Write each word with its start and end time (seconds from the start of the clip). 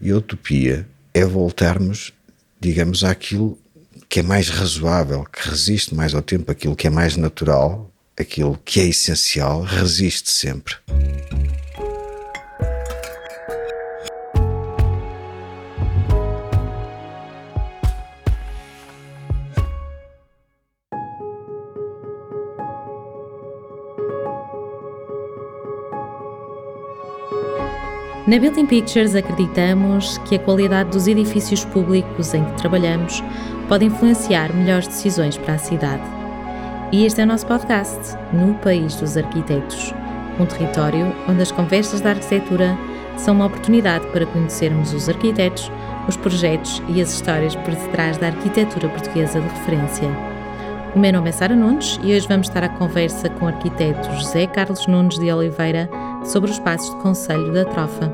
E 0.00 0.10
a 0.10 0.16
utopia 0.16 0.86
é 1.14 1.24
voltarmos, 1.24 2.12
digamos, 2.60 3.04
àquilo 3.04 3.58
que 4.08 4.20
é 4.20 4.22
mais 4.22 4.48
razoável, 4.48 5.24
que 5.24 5.48
resiste 5.48 5.94
mais 5.94 6.14
ao 6.14 6.22
tempo, 6.22 6.50
aquilo 6.50 6.76
que 6.76 6.86
é 6.86 6.90
mais 6.90 7.16
natural, 7.16 7.90
aquilo 8.18 8.58
que 8.64 8.80
é 8.80 8.86
essencial, 8.86 9.62
resiste 9.62 10.30
sempre. 10.30 10.74
Na 28.26 28.40
Building 28.40 28.66
Pictures 28.66 29.14
acreditamos 29.14 30.18
que 30.18 30.34
a 30.34 30.38
qualidade 30.40 30.90
dos 30.90 31.06
edifícios 31.06 31.64
públicos 31.64 32.34
em 32.34 32.44
que 32.44 32.52
trabalhamos 32.54 33.22
pode 33.68 33.84
influenciar 33.84 34.52
melhores 34.52 34.88
decisões 34.88 35.38
para 35.38 35.54
a 35.54 35.58
cidade. 35.58 36.02
E 36.90 37.06
este 37.06 37.20
é 37.20 37.24
o 37.24 37.26
nosso 37.28 37.46
podcast, 37.46 38.16
No 38.32 38.54
País 38.54 38.96
dos 38.96 39.16
Arquitetos, 39.16 39.94
um 40.40 40.44
território 40.44 41.14
onde 41.28 41.40
as 41.40 41.52
conversas 41.52 42.00
da 42.00 42.10
arquitetura 42.10 42.76
são 43.16 43.32
uma 43.32 43.46
oportunidade 43.46 44.04
para 44.08 44.26
conhecermos 44.26 44.92
os 44.92 45.08
arquitetos, 45.08 45.70
os 46.08 46.16
projetos 46.16 46.82
e 46.88 47.00
as 47.00 47.14
histórias 47.14 47.54
por 47.54 47.76
detrás 47.76 48.16
da 48.16 48.26
arquitetura 48.26 48.88
portuguesa 48.88 49.40
de 49.40 49.46
referência. 49.46 50.08
O 50.96 50.98
meu 50.98 51.12
nome 51.12 51.28
é 51.28 51.32
Sara 51.32 51.54
Nunes 51.54 52.00
e 52.02 52.12
hoje 52.12 52.26
vamos 52.26 52.48
estar 52.48 52.64
à 52.64 52.68
conversa 52.68 53.30
com 53.30 53.44
o 53.44 53.48
arquiteto 53.48 54.12
José 54.14 54.48
Carlos 54.48 54.88
Nunes 54.88 55.16
de 55.16 55.30
Oliveira 55.30 55.88
sobre 56.28 56.50
os 56.50 56.58
passos 56.58 56.90
de 56.90 57.00
Conselho 57.02 57.52
da 57.52 57.64
Trofa. 57.64 58.12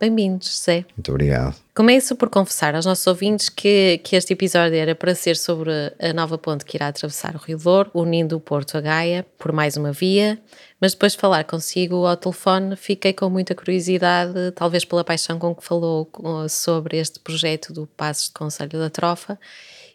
Bem-vindos, 0.00 0.48
José. 0.48 0.84
Muito 0.96 1.10
obrigado. 1.12 1.54
Começo 1.72 2.16
por 2.16 2.28
confessar 2.28 2.74
aos 2.74 2.84
nossos 2.84 3.06
ouvintes 3.06 3.48
que, 3.48 3.98
que 3.98 4.16
este 4.16 4.32
episódio 4.32 4.76
era 4.76 4.96
para 4.96 5.14
ser 5.14 5.36
sobre 5.36 5.70
a 6.00 6.12
nova 6.12 6.36
ponte 6.36 6.64
que 6.64 6.76
irá 6.76 6.88
atravessar 6.88 7.36
o 7.36 7.38
Rio 7.38 7.56
Douro, 7.56 7.88
unindo 7.94 8.36
o 8.36 8.40
Porto 8.40 8.76
a 8.76 8.80
Gaia 8.80 9.24
por 9.38 9.52
mais 9.52 9.76
uma 9.76 9.92
via, 9.92 10.36
mas 10.80 10.92
depois 10.92 11.12
de 11.12 11.18
falar 11.18 11.44
consigo 11.44 12.04
ao 12.04 12.16
telefone 12.16 12.74
fiquei 12.74 13.12
com 13.12 13.30
muita 13.30 13.54
curiosidade, 13.54 14.50
talvez 14.56 14.84
pela 14.84 15.04
paixão 15.04 15.38
com 15.38 15.54
que 15.54 15.62
falou 15.62 16.10
sobre 16.48 16.98
este 16.98 17.20
projeto 17.20 17.72
do 17.72 17.86
Passos 17.86 18.26
de 18.26 18.32
Conselho 18.32 18.80
da 18.80 18.90
Trofa 18.90 19.38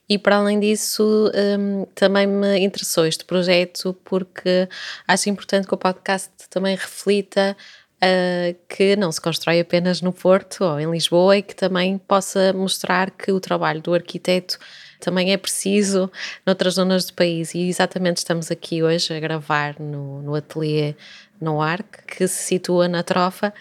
e 0.10 0.18
para 0.18 0.38
além 0.38 0.60
disso, 0.60 1.30
um, 1.60 1.86
também 1.94 2.26
me 2.26 2.60
interessou 2.60 3.06
este 3.06 3.26
projeto 3.26 3.94
porque 4.06 4.70
acho 5.08 5.30
importante 5.30 5.68
que 5.68 5.74
o 5.74 5.78
podcast 5.78 6.32
também 6.50 6.76
reflita 6.76 7.58
uh, 7.98 8.58
que 8.70 8.96
não 8.96 9.12
se 9.12 9.20
constrói 9.20 9.60
apenas 9.60 10.02
no 10.02 10.14
Porto 10.14 10.64
ou 10.64 10.80
em 10.80 10.90
Lisboa 10.90 11.38
e 11.38 11.42
que 11.42 11.56
também 11.56 11.98
possa 11.98 12.54
mostrar 12.54 13.12
que 13.12 13.32
o 13.32 13.40
trabalho 13.40 13.82
do 13.82 13.94
arquiteto 13.94 14.58
também 15.00 15.32
é 15.32 15.38
preciso 15.38 16.10
noutras 16.46 16.76
zonas 16.76 17.06
do 17.06 17.14
país. 17.14 17.54
E 17.54 17.68
exatamente 17.68 18.18
estamos 18.18 18.50
aqui 18.50 18.82
hoje 18.82 19.14
a 19.14 19.20
gravar 19.20 19.80
no, 19.80 20.22
no 20.22 20.36
ateliê 20.36 20.96
no 21.40 21.62
Arc, 21.62 22.04
que 22.08 22.28
se 22.28 22.44
situa 22.44 22.88
na 22.88 23.04
Trofa. 23.04 23.54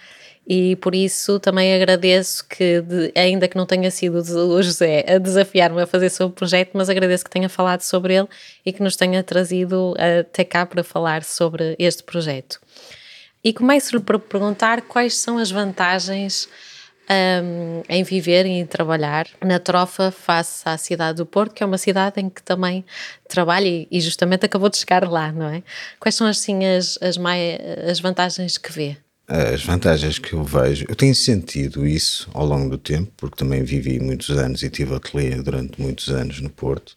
E 0.47 0.77
por 0.77 0.94
isso 0.94 1.41
também 1.41 1.75
agradeço 1.75 2.47
que, 2.48 2.80
de, 2.80 3.12
ainda 3.16 3.48
que 3.48 3.56
não 3.56 3.66
tenha 3.66 3.91
sido 3.91 4.19
o 4.19 4.62
José 4.62 5.05
a 5.08 5.19
desafiar-me 5.19 5.83
a 5.83 5.86
fazer 5.86 6.08
sobre 6.08 6.33
o 6.33 6.36
projeto, 6.36 6.70
mas 6.75 6.88
agradeço 6.88 7.25
que 7.25 7.30
tenha 7.30 7.48
falado 7.48 7.83
sobre 7.83 8.14
ele 8.14 8.28
e 8.64 8.72
que 8.72 8.83
nos 8.83 8.94
tenha 8.94 9.22
trazido 9.25 9.94
até 9.98 10.44
cá 10.44 10.64
para 10.64 10.84
falar 10.84 11.25
sobre 11.25 11.75
este 11.78 12.05
projeto. 12.05 12.61
E 13.42 13.53
começo-lhe 13.53 14.03
por 14.03 14.20
perguntar 14.20 14.83
quais 14.83 15.16
são 15.16 15.38
as 15.38 15.50
vantagens 15.50 16.48
um, 17.10 17.83
em 17.88 18.03
viver 18.03 18.47
e 18.47 18.64
trabalhar 18.64 19.27
na 19.44 19.58
Trofa 19.58 20.10
face 20.10 20.62
à 20.64 20.77
cidade 20.77 21.19
do 21.19 21.26
Porto, 21.26 21.54
que 21.54 21.62
é 21.62 21.66
uma 21.66 21.78
cidade 21.78 22.21
em 22.21 22.28
que 22.28 22.42
também 22.42 22.84
trabalha 23.28 23.66
e, 23.66 23.88
e 23.91 24.00
justamente 24.00 24.47
acabou 24.47 24.69
de 24.69 24.76
chegar 24.76 25.09
lá, 25.09 25.31
não 25.32 25.48
é? 25.48 25.62
Quais 25.98 26.15
são 26.15 26.26
assim 26.26 26.65
as, 26.65 26.98
as, 27.00 27.16
mais, 27.16 27.59
as 27.88 28.00
vantagens 28.00 28.59
que 28.59 28.72
vê? 28.72 28.97
As 29.28 29.64
vantagens 29.64 30.20
que 30.20 30.34
eu 30.34 30.44
vejo, 30.44 30.84
eu 30.88 30.94
tenho 30.94 31.14
sentido 31.14 31.84
isso 31.84 32.31
ao 32.32 32.47
longo 32.47 32.70
do 32.70 32.78
tempo, 32.78 33.10
porque 33.16 33.37
também 33.37 33.64
vivi 33.64 33.98
muitos 33.98 34.31
anos 34.31 34.62
e 34.62 34.70
tive 34.70 34.94
ateliê 34.94 35.34
durante 35.42 35.81
muitos 35.81 36.09
anos 36.10 36.41
no 36.41 36.48
Porto. 36.48 36.97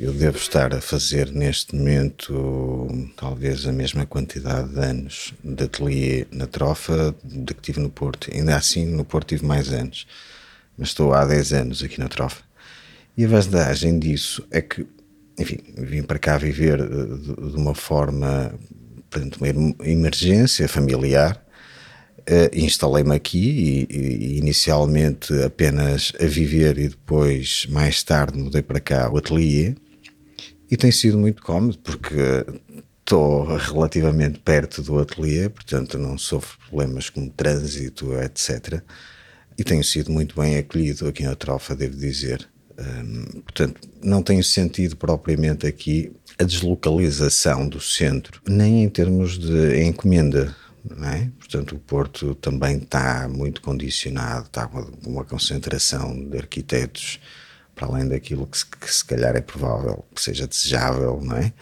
Eu 0.00 0.12
devo 0.12 0.38
estar 0.38 0.74
a 0.74 0.80
fazer 0.80 1.30
neste 1.30 1.76
momento 1.76 2.88
talvez 3.16 3.66
a 3.66 3.72
mesma 3.72 4.06
quantidade 4.06 4.70
de 4.70 4.80
anos 4.80 5.34
de 5.44 5.64
ateliê 5.64 6.26
na 6.32 6.46
Trofa 6.46 7.14
de 7.22 7.52
que 7.54 7.60
tive 7.60 7.80
no 7.80 7.90
Porto. 7.90 8.30
Ainda 8.32 8.56
assim, 8.56 8.86
no 8.86 9.04
Porto 9.04 9.28
tive 9.28 9.44
mais 9.44 9.72
anos, 9.72 10.06
mas 10.78 10.88
estou 10.88 11.12
há 11.12 11.24
10 11.24 11.52
anos 11.52 11.82
aqui 11.82 12.00
na 12.00 12.08
Trofa. 12.08 12.42
E 13.16 13.24
a 13.24 13.28
vantagem 13.28 13.98
disso 13.98 14.44
é 14.50 14.60
que, 14.60 14.84
enfim, 15.38 15.58
vim 15.76 16.02
para 16.02 16.18
cá 16.18 16.38
viver 16.38 16.78
de, 16.78 17.50
de 17.50 17.56
uma 17.56 17.74
forma, 17.74 18.52
portanto, 19.14 19.36
uma 19.36 19.48
emergência 19.86 20.68
familiar. 20.68 21.40
Uh, 22.20 22.48
instalei-me 22.58 23.14
aqui 23.14 23.86
e, 23.90 23.96
e, 23.96 24.38
inicialmente 24.38 25.30
apenas 25.42 26.10
a 26.18 26.24
viver 26.24 26.78
e 26.78 26.88
depois 26.88 27.66
mais 27.68 28.02
tarde 28.02 28.38
mudei 28.38 28.62
para 28.62 28.80
cá 28.80 29.12
o 29.12 29.18
ateliê 29.18 29.74
e 30.70 30.74
tem 30.74 30.90
sido 30.90 31.18
muito 31.18 31.42
cómodo 31.42 31.78
porque 31.80 32.46
estou 33.00 33.44
relativamente 33.44 34.38
perto 34.38 34.80
do 34.82 34.98
ateliê, 34.98 35.50
portanto 35.50 35.98
não 35.98 36.16
sofro 36.16 36.58
problemas 36.66 37.10
como 37.10 37.28
trânsito, 37.28 38.14
etc. 38.14 38.80
E 39.58 39.62
tenho 39.62 39.84
sido 39.84 40.10
muito 40.10 40.40
bem 40.40 40.56
acolhido 40.56 41.06
aqui 41.06 41.24
na 41.24 41.34
Trofa, 41.34 41.76
devo 41.76 41.94
dizer. 41.94 42.48
Portanto, 43.44 43.80
não 44.02 44.22
tenho 44.22 44.42
sentido 44.42 44.96
propriamente 44.96 45.66
aqui 45.66 46.10
a 46.38 46.44
deslocalização 46.44 47.68
do 47.68 47.80
centro, 47.80 48.40
nem 48.48 48.84
em 48.84 48.88
termos 48.88 49.38
de 49.38 49.82
encomenda. 49.82 50.54
É? 51.02 51.28
Portanto, 51.38 51.76
o 51.76 51.78
Porto 51.78 52.34
também 52.34 52.76
está 52.76 53.26
muito 53.26 53.62
condicionado, 53.62 54.46
está 54.46 54.66
com 54.66 54.86
uma 55.06 55.24
concentração 55.24 56.28
de 56.28 56.36
arquitetos 56.36 57.20
para 57.74 57.88
além 57.88 58.06
daquilo 58.06 58.46
que 58.46 58.58
se, 58.58 58.66
que 58.66 58.92
se 58.92 59.04
calhar 59.04 59.34
é 59.34 59.40
provável 59.40 60.04
que 60.14 60.20
seja 60.20 60.46
desejável, 60.46 61.20
não 61.22 61.36
é? 61.36 61.52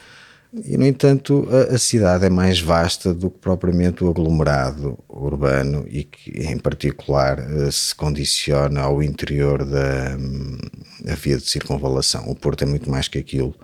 E, 0.52 0.76
no 0.76 0.86
entanto, 0.86 1.48
a, 1.50 1.74
a, 1.74 1.78
cidade 1.78 2.26
é 2.26 2.28
mais 2.28 2.60
vasta 2.60 3.14
do 3.14 3.30
que 3.30 3.38
propriamente 3.38 4.04
o 4.04 4.10
aglomerado 4.10 4.98
urbano 5.08 5.86
e 5.88 6.04
que, 6.04 6.30
em 6.30 6.58
particular, 6.58 7.38
eh, 7.38 7.70
se 7.70 7.94
condiciona 7.94 8.82
ao 8.82 9.02
interior 9.02 9.64
da 9.64 10.14
a 11.10 11.14
via 11.14 11.38
de 11.38 11.48
circunvalação. 11.48 12.28
O 12.28 12.34
Porto 12.34 12.62
é 12.64 12.66
muito 12.66 12.90
mais 12.90 13.08
que 13.08 13.16
aquilo. 13.18 13.54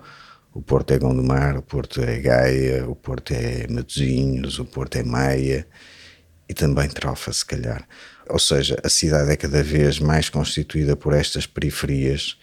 O 0.53 0.61
Porto 0.61 0.91
é 0.91 0.97
Gondomar, 0.97 1.57
o 1.57 1.61
Porto 1.61 2.01
é 2.01 2.19
Gaia, 2.19 2.87
o 2.89 2.95
Porto 2.95 3.33
é 3.33 3.67
Matosinhos, 3.69 4.57
o 4.59 4.65
Porto 4.65 4.97
é 4.97 5.03
Maia 5.03 5.67
e 6.47 6.53
também 6.53 6.89
Trofa, 6.89 7.31
se 7.31 7.45
calhar. 7.45 7.87
Ou 8.27 8.39
seja, 8.39 8.79
a 8.83 8.89
cidade 8.89 9.31
é 9.31 9.35
cada 9.35 9.61
vez 9.61 9.99
mais 9.99 10.29
constituída 10.29 10.95
por 10.95 11.13
estas 11.13 11.45
periferias 11.45 12.37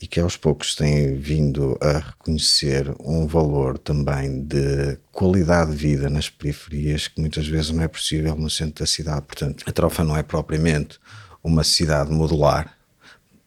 e 0.00 0.06
que 0.06 0.18
aos 0.18 0.36
poucos 0.36 0.74
têm 0.74 1.16
vindo 1.16 1.78
a 1.80 1.98
reconhecer 1.98 2.92
um 2.98 3.26
valor 3.26 3.78
também 3.78 4.44
de 4.44 4.98
qualidade 5.12 5.70
de 5.70 5.76
vida 5.76 6.10
nas 6.10 6.28
periferias 6.28 7.06
que 7.06 7.20
muitas 7.20 7.46
vezes 7.46 7.70
não 7.70 7.82
é 7.82 7.88
possível 7.88 8.34
no 8.36 8.50
centro 8.50 8.82
da 8.84 8.86
cidade. 8.86 9.22
Portanto, 9.22 9.64
a 9.66 9.72
Trofa 9.72 10.02
não 10.02 10.16
é 10.16 10.22
propriamente 10.22 10.98
uma 11.42 11.62
cidade 11.62 12.10
modular, 12.10 12.76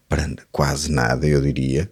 para 0.08 0.30
quase 0.52 0.92
nada, 0.92 1.28
eu 1.28 1.42
diria, 1.42 1.92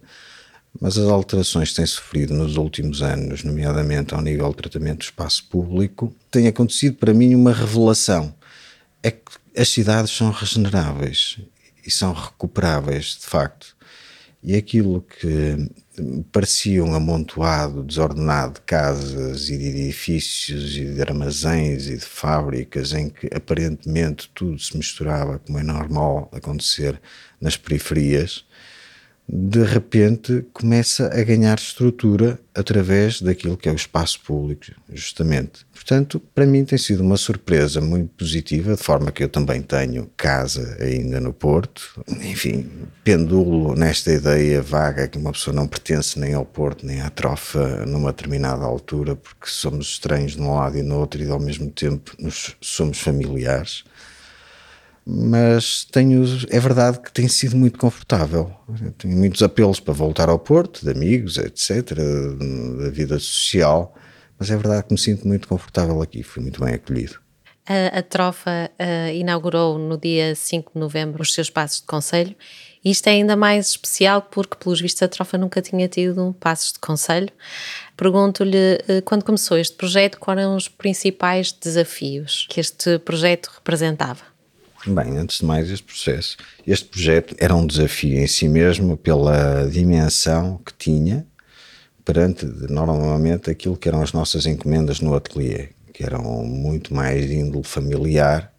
mas 0.80 0.98
as 0.98 1.08
alterações 1.08 1.70
que 1.70 1.76
têm 1.76 1.86
sofrido 1.86 2.34
nos 2.34 2.56
últimos 2.56 3.02
anos, 3.02 3.44
nomeadamente 3.44 4.14
ao 4.14 4.20
nível 4.20 4.50
de 4.50 4.56
tratamento 4.56 4.98
do 4.98 5.04
espaço 5.04 5.46
público, 5.48 6.14
tem 6.30 6.46
acontecido 6.46 6.96
para 6.96 7.14
mim 7.14 7.34
uma 7.34 7.52
revelação. 7.52 8.34
É 9.02 9.10
que 9.10 9.22
as 9.56 9.68
cidades 9.68 10.10
são 10.10 10.30
regeneráveis 10.30 11.38
e 11.86 11.90
são 11.90 12.12
recuperáveis, 12.12 13.18
de 13.20 13.26
facto. 13.26 13.76
E 14.42 14.56
aquilo 14.56 15.00
que 15.00 15.70
parecia 16.32 16.84
um 16.84 16.94
amontoado 16.94 17.82
desordenado 17.82 18.54
de 18.54 18.60
casas 18.62 19.48
e 19.48 19.56
de 19.56 19.68
edifícios 19.68 20.76
e 20.76 20.84
de 20.86 21.00
armazéns 21.00 21.86
e 21.86 21.96
de 21.96 22.04
fábricas 22.04 22.92
em 22.92 23.08
que 23.08 23.28
aparentemente 23.34 24.30
tudo 24.34 24.58
se 24.58 24.76
misturava 24.76 25.38
como 25.38 25.58
é 25.58 25.62
normal 25.62 26.28
acontecer 26.32 27.00
nas 27.40 27.56
periferias, 27.56 28.44
de 29.26 29.64
repente 29.64 30.44
começa 30.52 31.06
a 31.06 31.22
ganhar 31.24 31.58
estrutura 31.58 32.38
através 32.54 33.22
daquilo 33.22 33.56
que 33.56 33.68
é 33.68 33.72
o 33.72 33.74
espaço 33.74 34.20
público, 34.20 34.66
justamente. 34.92 35.66
Portanto, 35.72 36.20
para 36.34 36.46
mim 36.46 36.64
tem 36.64 36.78
sido 36.78 37.02
uma 37.02 37.16
surpresa 37.16 37.80
muito 37.80 38.10
positiva, 38.10 38.74
de 38.76 38.82
forma 38.82 39.10
que 39.10 39.24
eu 39.24 39.28
também 39.28 39.62
tenho 39.62 40.10
casa 40.16 40.76
ainda 40.78 41.20
no 41.20 41.32
Porto. 41.32 42.04
Enfim, 42.20 42.70
pendulo 43.02 43.74
nesta 43.74 44.12
ideia 44.12 44.62
vaga 44.62 45.08
que 45.08 45.18
uma 45.18 45.32
pessoa 45.32 45.56
não 45.56 45.66
pertence 45.66 46.18
nem 46.18 46.34
ao 46.34 46.44
Porto 46.44 46.86
nem 46.86 47.00
à 47.00 47.08
Trofa 47.08 47.84
numa 47.86 48.12
determinada 48.12 48.64
altura, 48.64 49.16
porque 49.16 49.46
somos 49.46 49.88
estranhos 49.88 50.32
de 50.32 50.42
um 50.42 50.54
lado 50.54 50.76
e 50.76 50.82
no 50.82 50.98
outro 50.98 51.22
e 51.22 51.28
ao 51.28 51.40
mesmo 51.40 51.70
tempo 51.70 52.14
nos 52.18 52.54
somos 52.60 53.00
familiares 53.00 53.84
mas 55.06 55.84
tenho, 55.84 56.24
é 56.48 56.58
verdade 56.58 57.00
que 57.00 57.12
tem 57.12 57.28
sido 57.28 57.56
muito 57.56 57.78
confortável. 57.78 58.50
Tenho 58.96 59.16
muitos 59.16 59.42
apelos 59.42 59.78
para 59.78 59.92
voltar 59.92 60.28
ao 60.28 60.38
Porto, 60.38 60.84
de 60.84 60.90
amigos, 60.90 61.36
etc., 61.36 61.94
da 62.78 62.90
vida 62.90 63.18
social, 63.18 63.94
mas 64.38 64.50
é 64.50 64.56
verdade 64.56 64.84
que 64.86 64.92
me 64.94 64.98
sinto 64.98 65.28
muito 65.28 65.46
confortável 65.46 66.00
aqui, 66.00 66.22
fui 66.22 66.42
muito 66.42 66.64
bem 66.64 66.74
acolhido. 66.74 67.22
A, 67.66 67.98
a 67.98 68.02
Trofa 68.02 68.70
uh, 68.78 69.10
inaugurou 69.14 69.78
no 69.78 69.96
dia 69.96 70.34
5 70.34 70.72
de 70.74 70.80
novembro 70.80 71.22
os 71.22 71.32
seus 71.32 71.48
passos 71.48 71.80
de 71.80 71.86
conselho. 71.86 72.34
Isto 72.84 73.06
é 73.06 73.12
ainda 73.12 73.34
mais 73.36 73.68
especial 73.68 74.20
porque, 74.20 74.56
pelos 74.56 74.80
vistos, 74.80 75.02
a 75.02 75.08
Trofa 75.08 75.38
nunca 75.38 75.62
tinha 75.62 75.88
tido 75.88 76.36
passos 76.38 76.74
de 76.74 76.78
conselho. 76.78 77.30
Pergunto-lhe, 77.96 78.74
uh, 78.74 79.02
quando 79.04 79.24
começou 79.24 79.56
este 79.56 79.76
projeto, 79.76 80.18
quais 80.18 80.38
eram 80.40 80.56
os 80.56 80.68
principais 80.68 81.52
desafios 81.52 82.46
que 82.50 82.60
este 82.60 82.98
projeto 82.98 83.50
representava? 83.54 84.33
Bem, 84.86 85.16
antes 85.16 85.38
de 85.38 85.46
mais, 85.46 85.70
este 85.70 85.86
processo, 85.86 86.36
este 86.66 86.86
projeto 86.86 87.34
era 87.38 87.54
um 87.54 87.66
desafio 87.66 88.18
em 88.18 88.26
si 88.26 88.46
mesmo 88.46 88.98
pela 88.98 89.66
dimensão 89.66 90.58
que 90.58 90.74
tinha 90.74 91.26
perante 92.04 92.44
normalmente 92.44 93.50
aquilo 93.50 93.78
que 93.78 93.88
eram 93.88 94.02
as 94.02 94.12
nossas 94.12 94.44
encomendas 94.44 95.00
no 95.00 95.14
ateliê, 95.14 95.70
que 95.90 96.04
eram 96.04 96.22
muito 96.44 96.92
mais 96.92 97.26
de 97.26 97.34
índole 97.34 97.64
familiar. 97.64 98.52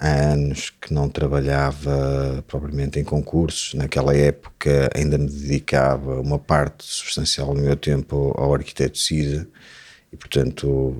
Há 0.00 0.32
anos 0.32 0.70
que 0.70 0.92
não 0.92 1.08
trabalhava 1.08 2.42
propriamente 2.48 2.98
em 2.98 3.04
concursos. 3.04 3.72
Naquela 3.74 4.16
época 4.16 4.90
ainda 4.92 5.16
me 5.16 5.28
dedicava 5.28 6.20
uma 6.20 6.40
parte 6.40 6.84
substancial 6.84 7.54
do 7.54 7.60
meu 7.60 7.76
tempo 7.76 8.34
ao 8.36 8.52
arquiteto 8.52 8.98
CISA 8.98 9.46
e, 10.12 10.16
portanto, 10.16 10.94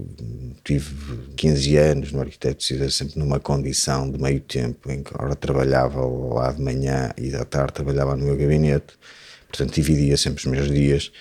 tive 0.65 0.95
15 1.37 1.77
anos 1.77 2.13
no 2.13 2.21
arquiteto 2.21 2.63
Cida 2.63 2.89
sempre 2.91 3.19
numa 3.19 3.39
condição 3.39 4.11
de 4.11 4.19
meio 4.19 4.41
tempo, 4.41 4.91
em 4.91 5.03
que 5.03 5.13
ora 5.19 5.37
trabalhava 5.37 6.01
lá 6.07 6.51
de 6.51 6.63
manhã 6.63 7.13
e 7.19 7.35
à 7.37 7.45
tarde 7.45 7.75
trabalhava 7.75 8.17
no 8.17 8.25
meu 8.25 8.37
gabinete. 8.37 8.95
Portanto, 9.49 9.75
dividia 9.75 10.17
sempre 10.17 10.39
os 10.41 10.47
meus 10.47 10.71
dias 10.71 11.13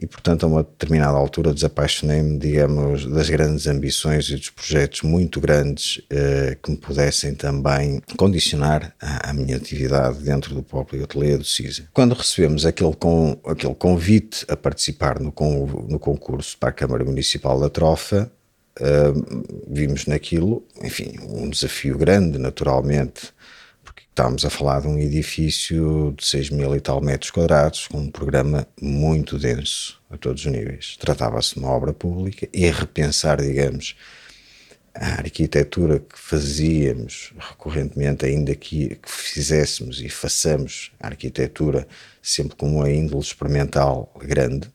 e, 0.00 0.06
portanto, 0.06 0.44
a 0.44 0.46
uma 0.46 0.62
determinada 0.62 1.16
altura 1.16 1.52
desapaixonei-me, 1.52 2.38
digamos, 2.38 3.04
das 3.06 3.28
grandes 3.28 3.66
ambições 3.66 4.28
e 4.28 4.36
dos 4.36 4.50
projetos 4.50 5.02
muito 5.02 5.40
grandes 5.40 6.00
eh, 6.08 6.56
que 6.62 6.70
me 6.70 6.76
pudessem 6.76 7.34
também 7.34 8.00
condicionar 8.16 8.94
a, 9.00 9.30
a, 9.30 9.32
minha 9.32 9.56
atividade 9.56 10.18
dentro 10.20 10.54
do 10.54 10.62
próprio 10.62 11.02
ateliê 11.02 11.36
do 11.36 11.44
CISA. 11.44 11.88
Quando 11.92 12.14
recebemos 12.14 12.64
aquele, 12.64 12.94
com, 12.94 13.38
aquele 13.44 13.74
convite 13.74 14.44
a 14.48 14.56
participar 14.56 15.18
no, 15.18 15.32
no 15.88 15.98
concurso 15.98 16.56
para 16.58 16.68
a 16.68 16.72
Câmara 16.72 17.04
Municipal 17.04 17.58
da 17.58 17.68
Trofa, 17.68 18.30
eh, 18.80 19.12
vimos 19.68 20.06
naquilo, 20.06 20.64
enfim, 20.82 21.14
um 21.28 21.50
desafio 21.50 21.98
grande, 21.98 22.38
naturalmente, 22.38 23.32
Estávamos 24.18 24.44
a 24.44 24.50
falar 24.50 24.80
de 24.80 24.88
um 24.88 24.98
edifício 24.98 26.12
de 26.18 26.26
6 26.26 26.50
mil 26.50 26.74
e 26.74 26.80
tal 26.80 27.00
metros 27.00 27.30
quadrados, 27.30 27.86
com 27.86 27.98
um 27.98 28.10
programa 28.10 28.66
muito 28.82 29.38
denso 29.38 30.02
a 30.10 30.16
todos 30.16 30.44
os 30.44 30.50
níveis. 30.50 30.96
Tratava-se 30.96 31.54
de 31.54 31.60
uma 31.60 31.70
obra 31.70 31.92
pública 31.92 32.48
e 32.52 32.68
repensar, 32.68 33.40
digamos, 33.40 33.94
a 34.92 35.20
arquitetura 35.20 36.00
que 36.00 36.18
fazíamos 36.18 37.32
recorrentemente, 37.38 38.26
ainda 38.26 38.56
que, 38.56 38.96
que 38.96 39.08
fizéssemos 39.08 40.00
e 40.00 40.08
façamos 40.08 40.90
a 40.98 41.06
arquitetura 41.06 41.86
sempre 42.20 42.56
com 42.56 42.74
uma 42.74 42.90
índole 42.90 43.22
experimental 43.22 44.12
grande, 44.18 44.68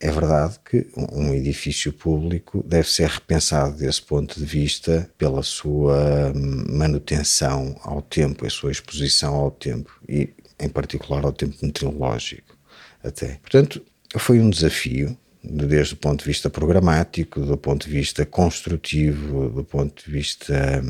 é 0.00 0.10
verdade 0.10 0.58
que 0.64 0.86
um 0.96 1.32
edifício 1.32 1.92
público 1.92 2.62
deve 2.66 2.88
ser 2.88 3.08
repensado 3.08 3.76
desse 3.76 4.02
ponto 4.02 4.38
de 4.38 4.44
vista 4.44 5.10
pela 5.16 5.42
sua 5.42 6.32
manutenção 6.34 7.78
ao 7.82 8.02
tempo, 8.02 8.46
a 8.46 8.50
sua 8.50 8.70
exposição 8.70 9.34
ao 9.34 9.50
tempo 9.50 9.90
e, 10.08 10.30
em 10.58 10.68
particular, 10.68 11.24
ao 11.24 11.32
tempo 11.32 11.56
meteorológico. 11.62 12.56
Até. 13.02 13.38
Portanto, 13.40 13.82
foi 14.18 14.40
um 14.40 14.50
desafio, 14.50 15.16
desde 15.42 15.94
o 15.94 15.96
ponto 15.96 16.20
de 16.20 16.26
vista 16.26 16.50
programático, 16.50 17.40
do 17.40 17.56
ponto 17.56 17.86
de 17.86 17.92
vista 17.92 18.26
construtivo, 18.26 19.48
do 19.48 19.64
ponto 19.64 20.04
de 20.04 20.10
vista 20.10 20.82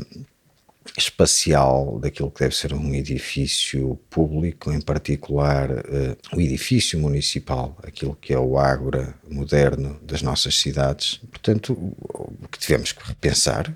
espacial 0.97 1.99
daquilo 1.99 2.31
que 2.31 2.41
deve 2.41 2.55
ser 2.55 2.73
um 2.73 2.93
edifício 2.93 3.99
público, 4.09 4.71
em 4.71 4.81
particular 4.81 5.69
uh, 5.71 6.17
o 6.35 6.41
edifício 6.41 6.99
municipal, 6.99 7.77
aquilo 7.83 8.17
que 8.19 8.33
é 8.33 8.39
o 8.39 8.57
ágora 8.57 9.15
moderno 9.29 9.99
das 10.01 10.21
nossas 10.21 10.59
cidades. 10.59 11.19
Portanto, 11.29 11.73
o 11.73 12.47
que 12.51 12.59
tivemos 12.59 12.91
que 12.91 13.07
repensar, 13.07 13.73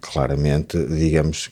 claramente, 0.00 0.76
digamos, 0.86 1.50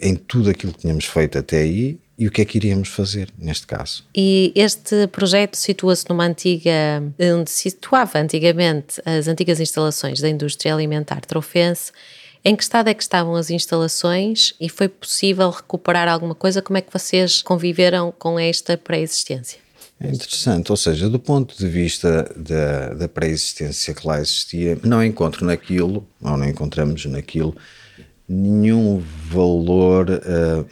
em 0.00 0.14
tudo 0.14 0.50
aquilo 0.50 0.72
que 0.72 0.80
tínhamos 0.80 1.06
feito 1.06 1.38
até 1.38 1.58
aí 1.58 1.98
e 2.18 2.26
o 2.26 2.30
que 2.30 2.42
é 2.42 2.44
que 2.44 2.58
iríamos 2.58 2.88
fazer 2.88 3.28
neste 3.38 3.66
caso. 3.66 4.04
E 4.14 4.52
este 4.54 5.06
projeto 5.06 5.54
situa-se 5.54 6.04
numa 6.08 6.24
antiga, 6.24 7.02
onde 7.36 7.50
situava 7.50 8.18
antigamente 8.18 9.00
as 9.04 9.28
antigas 9.28 9.60
instalações 9.60 10.20
da 10.20 10.28
indústria 10.28 10.74
alimentar 10.74 11.20
trofense 11.20 11.92
em 12.44 12.54
que 12.54 12.62
estado 12.62 12.88
é 12.88 12.94
que 12.94 13.02
estavam 13.02 13.34
as 13.34 13.50
instalações 13.50 14.54
e 14.60 14.68
foi 14.68 14.88
possível 14.88 15.50
recuperar 15.50 16.08
alguma 16.08 16.34
coisa? 16.34 16.62
Como 16.62 16.76
é 16.78 16.80
que 16.80 16.92
vocês 16.92 17.42
conviveram 17.42 18.12
com 18.16 18.38
esta 18.38 18.76
pré-existência? 18.76 19.58
É 20.00 20.08
interessante, 20.08 20.70
ou 20.70 20.76
seja, 20.76 21.08
do 21.08 21.18
ponto 21.18 21.58
de 21.58 21.66
vista 21.66 22.32
da, 22.36 22.94
da 22.94 23.08
pré-existência 23.08 23.92
que 23.92 24.06
lá 24.06 24.20
existia, 24.20 24.78
não 24.84 25.02
encontro 25.02 25.44
naquilo, 25.44 26.06
ou 26.22 26.36
não 26.36 26.48
encontramos 26.48 27.04
naquilo, 27.06 27.56
nenhum 28.28 29.02
valor 29.26 30.08
uh, 30.08 30.64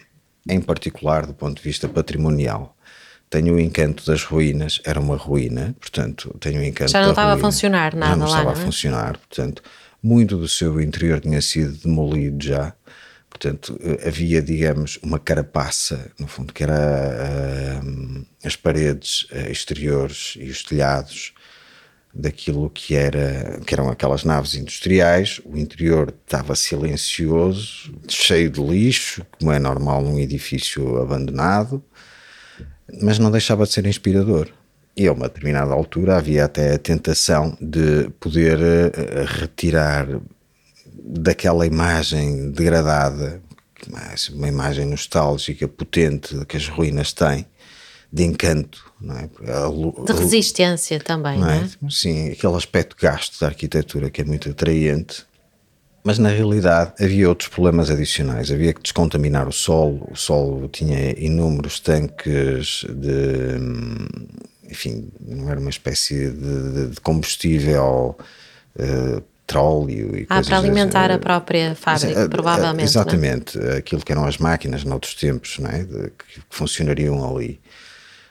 em 0.49 0.61
particular 0.61 1.27
do 1.27 1.35
ponto 1.35 1.57
de 1.57 1.63
vista 1.63 1.89
patrimonial. 1.89 2.77
Tenho 3.29 3.57
o 3.57 3.61
encanto 3.61 4.07
das 4.07 4.23
ruínas, 4.23 4.81
era 4.85 5.01
uma 5.01 5.17
ruína, 5.17 5.75
portanto, 5.81 6.33
tenho 6.39 6.61
o 6.61 6.65
encanto 6.65 6.93
Já 6.93 7.03
não 7.03 7.11
estava 7.11 7.33
ruína. 7.33 7.49
a 7.49 7.51
funcionar 7.51 7.97
nada 7.97 8.11
Já 8.13 8.17
não 8.17 8.27
lá, 8.27 8.39
estava 8.39 8.53
não 8.53 8.61
é? 8.61 8.63
a 8.63 8.65
funcionar, 8.65 9.19
portanto, 9.19 9.63
muito 10.07 10.37
do 10.37 10.47
seu 10.47 10.81
interior 10.81 11.21
tinha 11.21 11.43
sido 11.43 11.73
demolido 11.73 12.45
já. 12.45 12.73
Portanto, 13.29 13.79
eh, 13.83 14.07
havia, 14.09 14.41
digamos, 14.41 14.99
uma 15.03 15.19
carapaça, 15.19 16.11
no 16.19 16.29
fundo, 16.29 16.53
que 16.53 16.63
era 16.63 17.81
uh, 17.83 18.27
as 18.45 18.55
paredes 18.55 19.27
uh, 19.33 19.51
exteriores 19.51 20.35
e 20.39 20.49
os 20.49 20.63
telhados 20.63 21.35
daquilo 22.15 22.71
que, 22.71 22.95
era, 22.95 23.61
que 23.67 23.75
eram 23.75 23.91
aquelas 23.91 24.23
naves 24.23 24.55
industriais. 24.55 25.41
O 25.45 25.59
interior 25.59 26.15
estava 26.25 26.55
silencioso, 26.55 27.93
cheio 28.09 28.49
de 28.49 28.63
lixo, 28.63 29.27
como 29.39 29.53
é 29.53 29.59
normal 29.59 30.03
num 30.03 30.19
edifício 30.19 30.99
abandonado, 30.99 31.85
mas 33.03 33.19
não 33.19 33.31
deixava 33.31 33.67
de 33.67 33.73
ser 33.73 33.85
inspirador. 33.87 34.49
E 34.97 35.07
a 35.07 35.13
uma 35.13 35.29
determinada 35.29 35.73
altura 35.75 36.17
havia 36.17 36.47
até 36.47 36.75
a 36.75 36.79
tentação 36.79 37.57
de 37.61 38.09
poder 38.19 38.59
uh, 38.59 39.41
retirar 39.41 40.09
daquela 41.07 41.67
imagem 41.67 42.51
degradada, 42.51 43.43
uma 44.33 44.49
imagem 44.49 44.87
nostálgica, 44.87 45.69
potente 45.69 46.45
que 46.47 46.57
as 46.57 46.67
ruínas 46.69 47.13
têm, 47.13 47.47
de 48.13 48.25
encanto, 48.25 48.91
é? 49.05 50.05
de 50.05 50.13
resistência 50.19 50.99
também, 50.99 51.39
não 51.39 51.51
é? 51.51 51.69
não 51.81 51.89
é? 51.89 51.91
Sim, 51.91 52.31
aquele 52.31 52.55
aspecto 52.55 52.97
gasto 52.99 53.39
da 53.41 53.49
arquitetura 53.49 54.11
que 54.11 54.23
é 54.23 54.25
muito 54.25 54.49
atraente. 54.49 55.25
Mas 56.03 56.19
na 56.19 56.29
realidade 56.29 56.93
havia 57.01 57.29
outros 57.29 57.49
problemas 57.49 57.91
adicionais. 57.91 58.53
Havia 58.53 58.73
que 58.73 58.81
descontaminar 58.81 59.49
o 59.49 59.53
solo. 59.53 60.07
O 60.09 60.15
solo 60.15 60.69
tinha 60.69 61.11
inúmeros 61.19 61.81
tanques 61.81 62.87
de 62.89 63.59
hum, 63.61 64.07
enfim, 64.71 65.09
não 65.21 65.51
era 65.51 65.59
uma 65.59 65.71
espécie 65.71 66.31
de, 66.31 66.89
de 66.89 67.01
combustível 67.01 68.17
uh, 68.77 69.23
petróleo 69.47 70.17
e 70.17 70.27
ah, 70.29 70.43
para 70.43 70.59
alimentar 70.59 71.11
a 71.11 71.19
própria 71.19 71.75
fábrica, 71.75 72.27
uh, 72.27 72.29
provavelmente. 72.29 72.83
É? 72.83 72.85
Exatamente, 72.85 73.59
aquilo 73.59 74.03
que 74.03 74.13
eram 74.13 74.27
as 74.27 74.39
máquinas 74.39 74.85
noutros 74.85 75.15
tempos, 75.15 75.59
não 75.59 75.71
é? 75.71 75.85
De, 75.85 76.11
que 76.11 76.41
funcionariam 76.51 77.29
ali. 77.29 77.61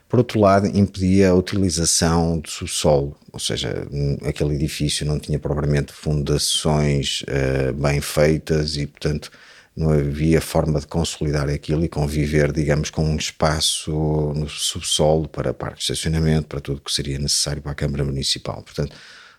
Por 0.07 0.19
outro 0.19 0.39
lado, 0.39 0.67
impedia 0.67 1.29
a 1.29 1.33
utilização 1.33 2.39
do 2.39 2.49
subsolo, 2.49 3.17
ou 3.31 3.39
seja, 3.39 3.87
aquele 4.25 4.53
edifício 4.53 5.05
não 5.05 5.19
tinha 5.19 5.39
propriamente 5.39 5.91
fundações 5.91 7.23
uh, 7.23 7.73
bem 7.73 7.99
feitas 8.01 8.77
e, 8.77 8.85
portanto, 8.85 9.31
não 9.75 9.89
havia 9.89 10.39
forma 10.39 10.79
de 10.79 10.87
consolidar 10.87 11.49
aquilo 11.49 11.83
e 11.83 11.89
conviver, 11.89 12.51
digamos, 12.51 12.89
com 12.89 13.03
um 13.03 13.17
espaço 13.17 13.91
no 14.35 14.47
subsolo 14.47 15.27
para 15.27 15.53
parque 15.53 15.77
de 15.77 15.81
estacionamento, 15.81 16.47
para 16.47 16.61
tudo 16.61 16.77
o 16.77 16.81
que 16.81 16.91
seria 16.91 17.19
necessário 17.19 17.61
para 17.61 17.73
a 17.73 17.75
Câmara 17.75 18.05
Municipal. 18.05 18.61
Portanto, 18.63 18.95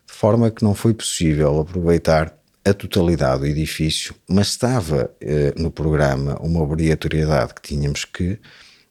de 0.07 0.13
forma 0.13 0.51
que 0.51 0.63
não 0.63 0.75
foi 0.75 0.93
possível 0.93 1.59
aproveitar 1.61 2.37
a 2.65 2.75
totalidade 2.75 3.41
do 3.41 3.47
edifício, 3.47 4.15
mas 4.29 4.49
estava 4.49 5.11
eh, 5.21 5.55
no 5.57 5.71
programa 5.71 6.37
uma 6.41 6.61
obrigatoriedade 6.61 7.55
que 7.55 7.63
tínhamos 7.63 8.05
que 8.05 8.39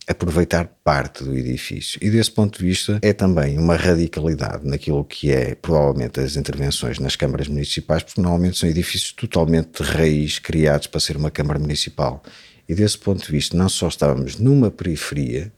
aproveitar 0.07 0.65
parte 0.83 1.23
do 1.23 1.35
edifício. 1.35 1.99
E 2.01 2.09
desse 2.09 2.31
ponto 2.31 2.59
de 2.59 2.65
vista 2.65 2.99
é 3.01 3.11
também 3.11 3.57
uma 3.57 3.75
radicalidade 3.75 4.67
naquilo 4.67 5.03
que 5.03 5.31
é 5.31 5.55
provavelmente 5.55 6.19
as 6.19 6.35
intervenções 6.35 6.99
nas 6.99 7.15
câmaras 7.15 7.47
municipais, 7.47 8.03
porque 8.03 8.21
normalmente 8.21 8.57
são 8.57 8.69
edifícios 8.69 9.11
totalmente 9.11 9.81
de 9.81 9.89
raiz 9.89 10.39
criados 10.39 10.87
para 10.87 10.99
ser 10.99 11.17
uma 11.17 11.31
câmara 11.31 11.59
municipal. 11.59 12.21
E 12.67 12.75
desse 12.75 12.97
ponto 12.97 13.23
de 13.23 13.31
vista 13.31 13.57
não 13.57 13.69
só 13.69 13.87
estávamos 13.87 14.37
numa 14.37 14.69
periferia 14.69 15.51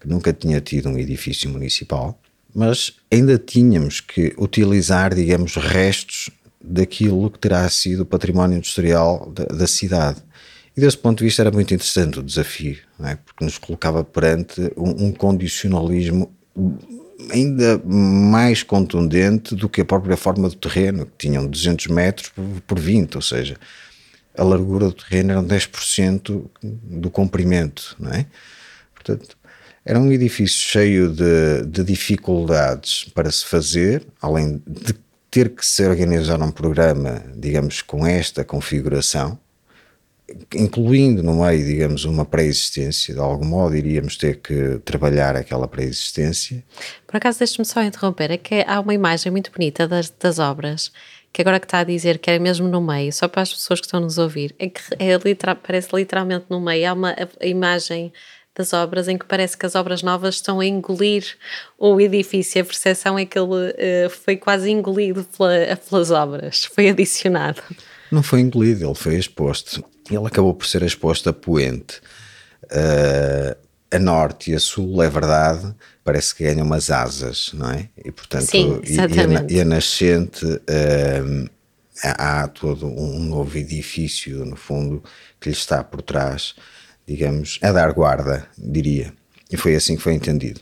que 0.00 0.08
nunca 0.08 0.32
tinha 0.32 0.60
tido 0.60 0.88
um 0.88 0.98
edifício 0.98 1.50
municipal, 1.50 2.20
mas 2.54 2.94
ainda 3.12 3.38
tínhamos 3.38 4.00
que 4.00 4.34
utilizar, 4.38 5.14
digamos, 5.14 5.56
restos 5.56 6.30
daquilo 6.62 7.30
que 7.30 7.38
terá 7.38 7.68
sido 7.68 8.02
o 8.02 8.06
património 8.06 8.58
industrial 8.58 9.30
da, 9.30 9.44
da 9.44 9.66
cidade. 9.66 10.20
E 10.78 10.80
desse 10.80 10.96
ponto 10.96 11.18
de 11.18 11.24
vista 11.24 11.42
era 11.42 11.50
muito 11.50 11.74
interessante 11.74 12.20
o 12.20 12.22
desafio, 12.22 12.78
é? 13.02 13.16
porque 13.16 13.44
nos 13.44 13.58
colocava 13.58 14.04
perante 14.04 14.60
um, 14.76 15.06
um, 15.06 15.12
condicionalismo 15.12 16.32
ainda 17.32 17.82
mais 17.84 18.62
contundente 18.62 19.56
do 19.56 19.68
que 19.68 19.80
a 19.80 19.84
própria 19.84 20.16
forma 20.16 20.48
do 20.48 20.54
terreno, 20.54 21.04
que 21.04 21.12
tinham 21.18 21.48
200 21.48 21.88
metros 21.88 22.32
por 22.64 22.78
20, 22.78 23.16
ou 23.16 23.22
seja, 23.22 23.56
a 24.36 24.44
largura 24.44 24.86
do 24.86 24.92
terreno 24.92 25.32
era 25.32 25.42
10% 25.42 26.48
do 26.62 27.10
comprimento, 27.10 27.96
não 27.98 28.12
é? 28.12 28.24
Portanto, 28.94 29.36
era 29.84 29.98
um 29.98 30.12
edifício 30.12 30.60
cheio 30.60 31.08
de, 31.12 31.66
de 31.66 31.82
dificuldades 31.82 33.10
para 33.12 33.32
se 33.32 33.44
fazer, 33.44 34.06
além 34.22 34.62
de 34.64 34.94
ter 35.28 35.48
que 35.48 35.66
se 35.66 35.84
organizar 35.84 36.40
um 36.40 36.52
programa, 36.52 37.20
digamos, 37.36 37.82
com 37.82 38.06
esta 38.06 38.44
configuração, 38.44 39.36
incluindo 40.54 41.22
no 41.22 41.42
meio, 41.42 41.64
digamos, 41.64 42.04
uma 42.04 42.24
pré-existência, 42.24 43.14
de 43.14 43.20
algum 43.20 43.46
modo 43.46 43.74
iríamos 43.76 44.16
ter 44.16 44.36
que 44.36 44.78
trabalhar 44.84 45.34
aquela 45.34 45.66
pré-existência. 45.66 46.62
Por 47.06 47.16
acaso, 47.16 47.38
deixe-me 47.38 47.64
só 47.64 47.82
interromper, 47.82 48.30
é 48.30 48.36
que 48.36 48.64
há 48.66 48.78
uma 48.80 48.92
imagem 48.92 49.32
muito 49.32 49.50
bonita 49.50 49.88
das, 49.88 50.10
das 50.10 50.38
obras, 50.38 50.92
que 51.32 51.40
agora 51.40 51.58
que 51.58 51.66
está 51.66 51.80
a 51.80 51.84
dizer 51.84 52.18
que 52.18 52.30
é 52.30 52.38
mesmo 52.38 52.68
no 52.68 52.80
meio, 52.80 53.12
só 53.12 53.26
para 53.26 53.42
as 53.42 53.52
pessoas 53.52 53.80
que 53.80 53.86
estão 53.86 54.00
nos 54.00 54.18
ouvir, 54.18 54.54
é 54.58 54.68
que 54.68 54.80
é 54.98 55.16
literal, 55.16 55.56
parece 55.56 55.94
literalmente 55.94 56.46
no 56.50 56.60
meio, 56.60 56.90
há 56.90 56.92
uma 56.92 57.10
a, 57.10 57.28
a 57.40 57.46
imagem 57.46 58.12
das 58.54 58.72
obras 58.72 59.06
em 59.06 59.16
que 59.16 59.24
parece 59.24 59.56
que 59.56 59.64
as 59.64 59.76
obras 59.76 60.02
novas 60.02 60.34
estão 60.34 60.58
a 60.60 60.66
engolir 60.66 61.24
o 61.78 62.00
edifício, 62.00 62.60
a 62.60 62.64
percepção 62.64 63.18
é 63.18 63.24
que 63.24 63.38
ele 63.38 63.46
uh, 64.06 64.10
foi 64.10 64.36
quase 64.36 64.70
engolido 64.70 65.24
pela, 65.24 65.76
pelas 65.76 66.10
obras, 66.10 66.64
foi 66.64 66.88
adicionado. 66.90 67.62
Não 68.10 68.22
foi 68.22 68.40
engolido, 68.40 68.84
ele 68.84 68.94
foi 68.94 69.16
exposto 69.16 69.84
ele 70.16 70.26
acabou 70.26 70.54
por 70.54 70.66
ser 70.66 70.82
exposto 70.82 71.28
a 71.28 71.32
poente. 71.32 72.00
Uh, 72.64 73.68
a 73.90 73.98
norte 73.98 74.50
e 74.50 74.54
a 74.54 74.60
sul, 74.60 75.02
é 75.02 75.08
verdade, 75.08 75.74
parece 76.04 76.34
que 76.34 76.44
ganham 76.44 76.66
umas 76.66 76.90
asas, 76.90 77.50
não 77.54 77.70
é? 77.70 77.88
E 78.04 78.10
portanto, 78.10 78.46
Sim, 78.46 78.80
e, 78.84 78.96
e, 78.96 79.00
a, 79.00 79.46
e, 79.48 79.60
a, 79.60 79.64
nascente 79.64 80.44
uh, 80.44 81.50
há, 82.02 82.46
todo 82.48 82.86
um 82.86 83.18
novo 83.20 83.56
edifício, 83.56 84.44
no 84.44 84.56
fundo, 84.56 85.02
que 85.40 85.48
lhe 85.48 85.54
está 85.54 85.82
por 85.82 86.02
trás, 86.02 86.54
digamos, 87.06 87.58
a 87.62 87.72
dar 87.72 87.92
guarda, 87.92 88.46
diria. 88.58 89.12
E 89.50 89.56
foi 89.56 89.74
assim 89.74 89.96
que 89.96 90.02
foi 90.02 90.12
entendido. 90.12 90.60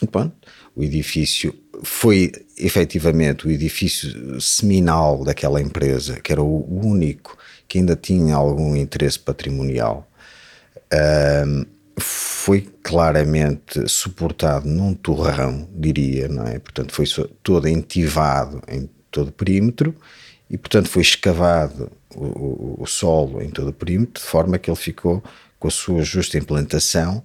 E, 0.00 0.06
bom, 0.06 0.32
o 0.74 0.82
edifício 0.82 1.54
foi 1.84 2.32
efetivamente 2.56 3.46
o 3.46 3.50
edifício 3.50 4.40
seminal 4.40 5.22
daquela 5.24 5.60
empresa, 5.60 6.18
que 6.20 6.32
era 6.32 6.42
o 6.42 6.86
único 6.86 7.36
que 7.72 7.78
ainda 7.78 7.96
tinha 7.96 8.34
algum 8.34 8.76
interesse 8.76 9.18
patrimonial, 9.18 10.06
foi 11.98 12.68
claramente 12.82 13.88
suportado 13.88 14.68
num 14.68 14.92
torrão, 14.92 15.66
diria, 15.74 16.28
não 16.28 16.46
é? 16.46 16.58
Portanto, 16.58 16.92
foi 16.92 17.06
todo 17.42 17.66
entivado 17.66 18.60
em 18.68 18.90
todo 19.10 19.28
o 19.28 19.32
perímetro 19.32 19.94
e, 20.50 20.58
portanto, 20.58 20.90
foi 20.90 21.00
escavado 21.00 21.90
o, 22.14 22.24
o, 22.24 22.76
o, 22.80 22.86
solo 22.86 23.40
em 23.40 23.48
todo 23.48 23.68
o 23.68 23.72
perímetro, 23.72 24.22
de 24.22 24.28
forma 24.28 24.58
que 24.58 24.68
ele 24.68 24.76
ficou 24.76 25.24
com 25.58 25.68
a 25.68 25.70
sua 25.70 26.02
justa 26.02 26.36
implantação 26.36 27.24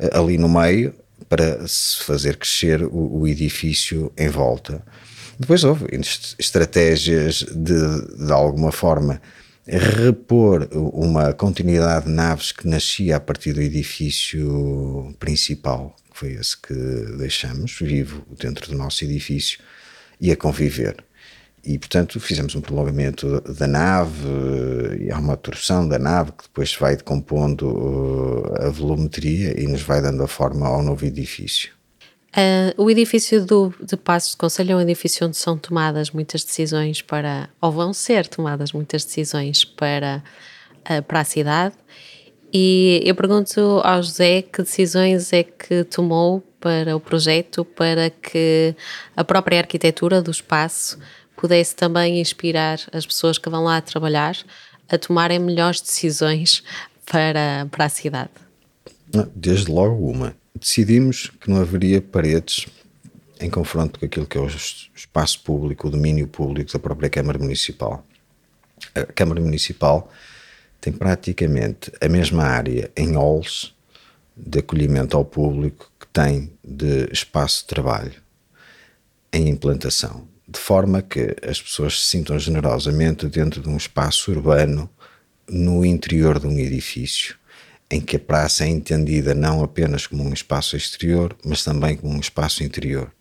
uh, 0.00 0.18
ali 0.18 0.38
no 0.38 0.48
meio 0.48 0.94
para 1.28 1.68
se 1.68 2.02
fazer 2.02 2.38
crescer 2.38 2.82
o, 2.82 3.20
o 3.20 3.28
edifício 3.28 4.10
em 4.16 4.30
volta. 4.30 4.82
Depois 5.38 5.64
houve 5.64 5.84
estratégias 6.38 7.44
de, 7.54 8.24
de 8.24 8.32
alguma 8.32 8.72
forma, 8.72 9.20
repor 9.66 10.68
uma 10.72 11.32
continuidade 11.32 12.06
de 12.06 12.12
naves 12.12 12.52
que 12.52 12.66
nascia 12.66 13.16
a 13.16 13.20
partir 13.20 13.52
do 13.52 13.62
edifício 13.62 15.14
principal, 15.18 15.94
que 16.10 16.18
foi 16.18 16.32
esse 16.32 16.56
que 16.60 16.74
deixamos 17.16 17.78
vivo 17.80 18.24
dentro 18.38 18.70
do 18.70 18.76
nosso 18.76 19.04
edifício, 19.04 19.60
e 20.20 20.30
a 20.30 20.36
conviver. 20.36 21.04
E, 21.64 21.78
portanto, 21.78 22.18
fizemos 22.18 22.56
um 22.56 22.60
prolongamento 22.60 23.40
da 23.40 23.68
nave, 23.68 24.26
e 25.00 25.12
há 25.12 25.18
uma 25.18 25.36
torção 25.36 25.86
da 25.86 25.98
nave 25.98 26.32
que 26.32 26.44
depois 26.44 26.74
vai 26.74 26.96
decompondo 26.96 27.68
uh, 27.68 28.66
a 28.66 28.68
volumetria 28.68 29.60
e 29.60 29.68
nos 29.68 29.82
vai 29.82 30.02
dando 30.02 30.24
a 30.24 30.28
forma 30.28 30.66
ao 30.66 30.82
novo 30.82 31.04
edifício. 31.04 31.70
Uh, 32.32 32.82
o 32.82 32.90
edifício 32.90 33.44
do, 33.44 33.74
de 33.82 33.94
Passos 33.94 34.30
de 34.30 34.38
Conselho 34.38 34.72
é 34.72 34.76
um 34.76 34.80
edifício 34.80 35.26
onde 35.26 35.36
são 35.36 35.58
tomadas 35.58 36.10
muitas 36.10 36.42
decisões 36.42 37.02
para, 37.02 37.50
ou 37.60 37.70
vão 37.70 37.92
ser 37.92 38.26
tomadas 38.26 38.72
muitas 38.72 39.04
decisões 39.04 39.66
para, 39.66 40.24
uh, 40.90 41.02
para 41.02 41.20
a 41.20 41.24
cidade. 41.24 41.74
E 42.50 43.02
eu 43.04 43.14
pergunto 43.14 43.60
ao 43.84 44.02
José 44.02 44.42
que 44.42 44.62
decisões 44.62 45.30
é 45.32 45.42
que 45.42 45.84
tomou 45.84 46.42
para 46.58 46.96
o 46.96 47.00
projeto 47.00 47.64
para 47.64 48.08
que 48.08 48.74
a 49.14 49.22
própria 49.24 49.58
arquitetura 49.58 50.22
do 50.22 50.30
espaço 50.30 50.98
pudesse 51.36 51.76
também 51.76 52.18
inspirar 52.18 52.78
as 52.92 53.04
pessoas 53.04 53.36
que 53.36 53.50
vão 53.50 53.64
lá 53.64 53.80
trabalhar 53.80 54.36
a 54.88 54.96
tomarem 54.96 55.38
melhores 55.38 55.80
decisões 55.80 56.62
para, 57.04 57.66
para 57.70 57.86
a 57.86 57.88
cidade. 57.88 58.30
Desde 59.34 59.70
logo 59.70 60.08
uma 60.08 60.34
decidimos 60.62 61.30
que 61.40 61.50
não 61.50 61.60
haveria 61.60 62.00
paredes 62.00 62.66
em 63.40 63.50
confronto 63.50 63.98
com 63.98 64.06
aquilo 64.06 64.26
que 64.26 64.38
é 64.38 64.40
o 64.40 64.46
espaço 64.46 65.42
público, 65.42 65.88
o 65.88 65.90
domínio 65.90 66.28
público 66.28 66.72
da 66.72 66.78
própria 66.78 67.10
Câmara 67.10 67.36
Municipal. 67.36 68.06
A 68.94 69.04
Câmara 69.04 69.40
Municipal 69.40 70.10
tem 70.80 70.92
praticamente 70.92 71.90
a 72.00 72.08
mesma 72.08 72.44
área 72.44 72.90
em 72.96 73.16
halls 73.16 73.74
de 74.36 74.60
acolhimento 74.60 75.16
ao 75.16 75.24
público 75.24 75.90
que 75.98 76.06
tem 76.06 76.52
de 76.64 77.08
espaço 77.12 77.62
de 77.62 77.66
trabalho 77.66 78.22
em 79.32 79.48
implantação, 79.48 80.28
de 80.46 80.60
forma 80.60 81.02
que 81.02 81.34
as 81.42 81.60
pessoas 81.60 82.00
se 82.00 82.10
sintam 82.10 82.38
generosamente 82.38 83.26
dentro 83.26 83.60
de 83.60 83.68
um 83.68 83.76
espaço 83.76 84.30
urbano 84.30 84.88
no 85.48 85.84
interior 85.84 86.38
de 86.38 86.46
um 86.46 86.56
edifício 86.56 87.36
em 87.92 88.00
que 88.00 88.16
a 88.16 88.18
praça 88.18 88.64
é 88.64 88.68
entendida 88.68 89.34
não 89.34 89.62
apenas 89.62 90.06
como 90.06 90.24
um 90.24 90.32
espaço 90.32 90.78
exterior, 90.78 91.36
mas 91.44 91.62
também 91.62 91.94
como 91.94 92.14
um 92.14 92.20
espaço 92.20 92.64
interior. 92.64 93.12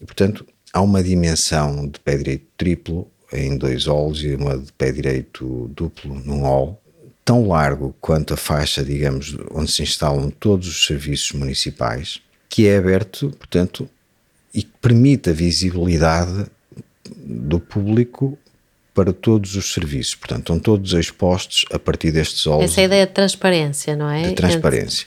E, 0.00 0.06
portanto, 0.06 0.46
há 0.72 0.80
uma 0.80 1.02
dimensão 1.02 1.86
de 1.86 2.00
pé 2.00 2.16
direito 2.16 2.46
triplo 2.56 3.06
em 3.30 3.58
dois 3.58 3.84
halls 3.84 4.22
e 4.22 4.34
uma 4.34 4.56
de 4.56 4.72
pé 4.72 4.90
direito 4.90 5.70
duplo 5.76 6.14
num 6.24 6.40
hall, 6.40 6.82
tão 7.22 7.46
largo 7.46 7.94
quanto 8.00 8.32
a 8.32 8.38
faixa, 8.38 8.82
digamos, 8.82 9.36
onde 9.50 9.70
se 9.70 9.82
instalam 9.82 10.30
todos 10.30 10.66
os 10.66 10.86
serviços 10.86 11.32
municipais, 11.32 12.22
que 12.48 12.66
é 12.66 12.78
aberto, 12.78 13.30
portanto, 13.38 13.86
e 14.54 14.62
que 14.62 14.72
permite 14.80 15.28
a 15.28 15.34
visibilidade 15.34 16.46
do 17.14 17.60
público 17.60 18.38
para 19.00 19.14
todos 19.14 19.56
os 19.56 19.72
serviços. 19.72 20.14
Portanto, 20.14 20.40
estão 20.40 20.58
todos 20.58 20.92
expostos 20.92 21.64
a 21.72 21.78
partir 21.78 22.12
destes 22.12 22.46
olhos. 22.46 22.70
Essa 22.70 22.82
é 22.82 22.84
a 22.84 22.86
ideia 22.86 23.06
de 23.06 23.14
transparência, 23.14 23.96
não 23.96 24.10
é? 24.10 24.28
De 24.28 24.34
transparência. 24.34 25.06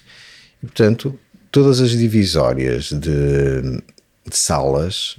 E, 0.63 0.65
portanto, 0.65 1.19
todas 1.51 1.79
as 1.79 1.91
divisórias 1.91 2.85
de, 2.85 3.61
de 4.27 4.35
salas 4.35 5.15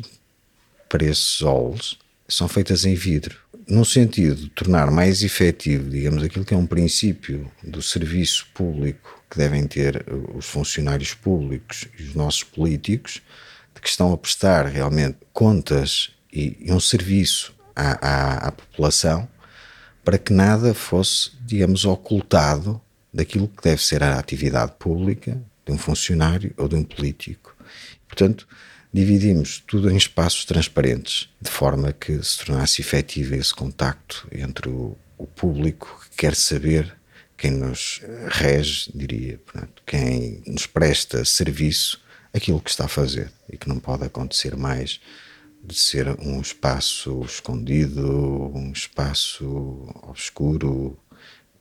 para 0.88 1.04
esses 1.04 1.40
olhos 1.40 1.96
são 2.26 2.48
feitas 2.48 2.84
em 2.84 2.96
vidro, 2.96 3.36
no 3.68 3.84
sentido 3.84 4.34
de 4.34 4.48
tornar 4.50 4.90
mais 4.90 5.22
efetivo, 5.22 5.88
digamos, 5.88 6.24
aquilo 6.24 6.44
que 6.44 6.52
é 6.52 6.56
um 6.56 6.66
princípio 6.66 7.48
do 7.62 7.80
serviço 7.80 8.44
público 8.52 9.22
que 9.30 9.38
devem 9.38 9.68
ter 9.68 10.04
os 10.34 10.46
funcionários 10.46 11.14
públicos 11.14 11.86
e 11.96 12.02
os 12.02 12.14
nossos 12.16 12.42
políticos, 12.42 13.22
de 13.72 13.80
que 13.80 13.88
estão 13.88 14.12
a 14.12 14.18
prestar 14.18 14.66
realmente 14.66 15.18
contas 15.32 16.10
e, 16.32 16.56
e 16.58 16.72
um 16.72 16.80
serviço 16.80 17.53
à, 17.74 18.08
à, 18.08 18.48
à 18.48 18.52
população, 18.52 19.28
para 20.04 20.18
que 20.18 20.32
nada 20.32 20.74
fosse, 20.74 21.32
digamos, 21.40 21.84
ocultado 21.84 22.80
daquilo 23.12 23.48
que 23.48 23.62
deve 23.62 23.82
ser 23.82 24.02
a 24.02 24.18
atividade 24.18 24.72
pública 24.78 25.40
de 25.64 25.72
um 25.72 25.78
funcionário 25.78 26.52
ou 26.56 26.68
de 26.68 26.74
um 26.74 26.84
político. 26.84 27.56
Portanto, 28.06 28.46
dividimos 28.92 29.62
tudo 29.66 29.90
em 29.90 29.96
espaços 29.96 30.44
transparentes, 30.44 31.28
de 31.40 31.50
forma 31.50 31.92
que 31.92 32.22
se 32.22 32.44
tornasse 32.44 32.80
efetivo 32.80 33.34
esse 33.34 33.54
contacto 33.54 34.28
entre 34.30 34.68
o, 34.68 34.96
o 35.16 35.26
público 35.26 36.00
que 36.10 36.16
quer 36.18 36.34
saber 36.34 36.94
quem 37.36 37.50
nos 37.50 38.00
rege, 38.28 38.90
diria, 38.94 39.38
portanto, 39.38 39.82
quem 39.86 40.42
nos 40.46 40.66
presta 40.66 41.24
serviço, 41.24 42.00
aquilo 42.32 42.60
que 42.60 42.70
está 42.70 42.84
a 42.84 42.88
fazer 42.88 43.30
e 43.50 43.56
que 43.56 43.68
não 43.68 43.78
pode 43.78 44.04
acontecer 44.04 44.56
mais 44.56 45.00
de 45.64 45.74
ser 45.74 46.08
um 46.20 46.40
espaço 46.40 47.22
escondido, 47.24 48.52
um 48.54 48.70
espaço 48.70 49.46
obscuro, 50.02 50.98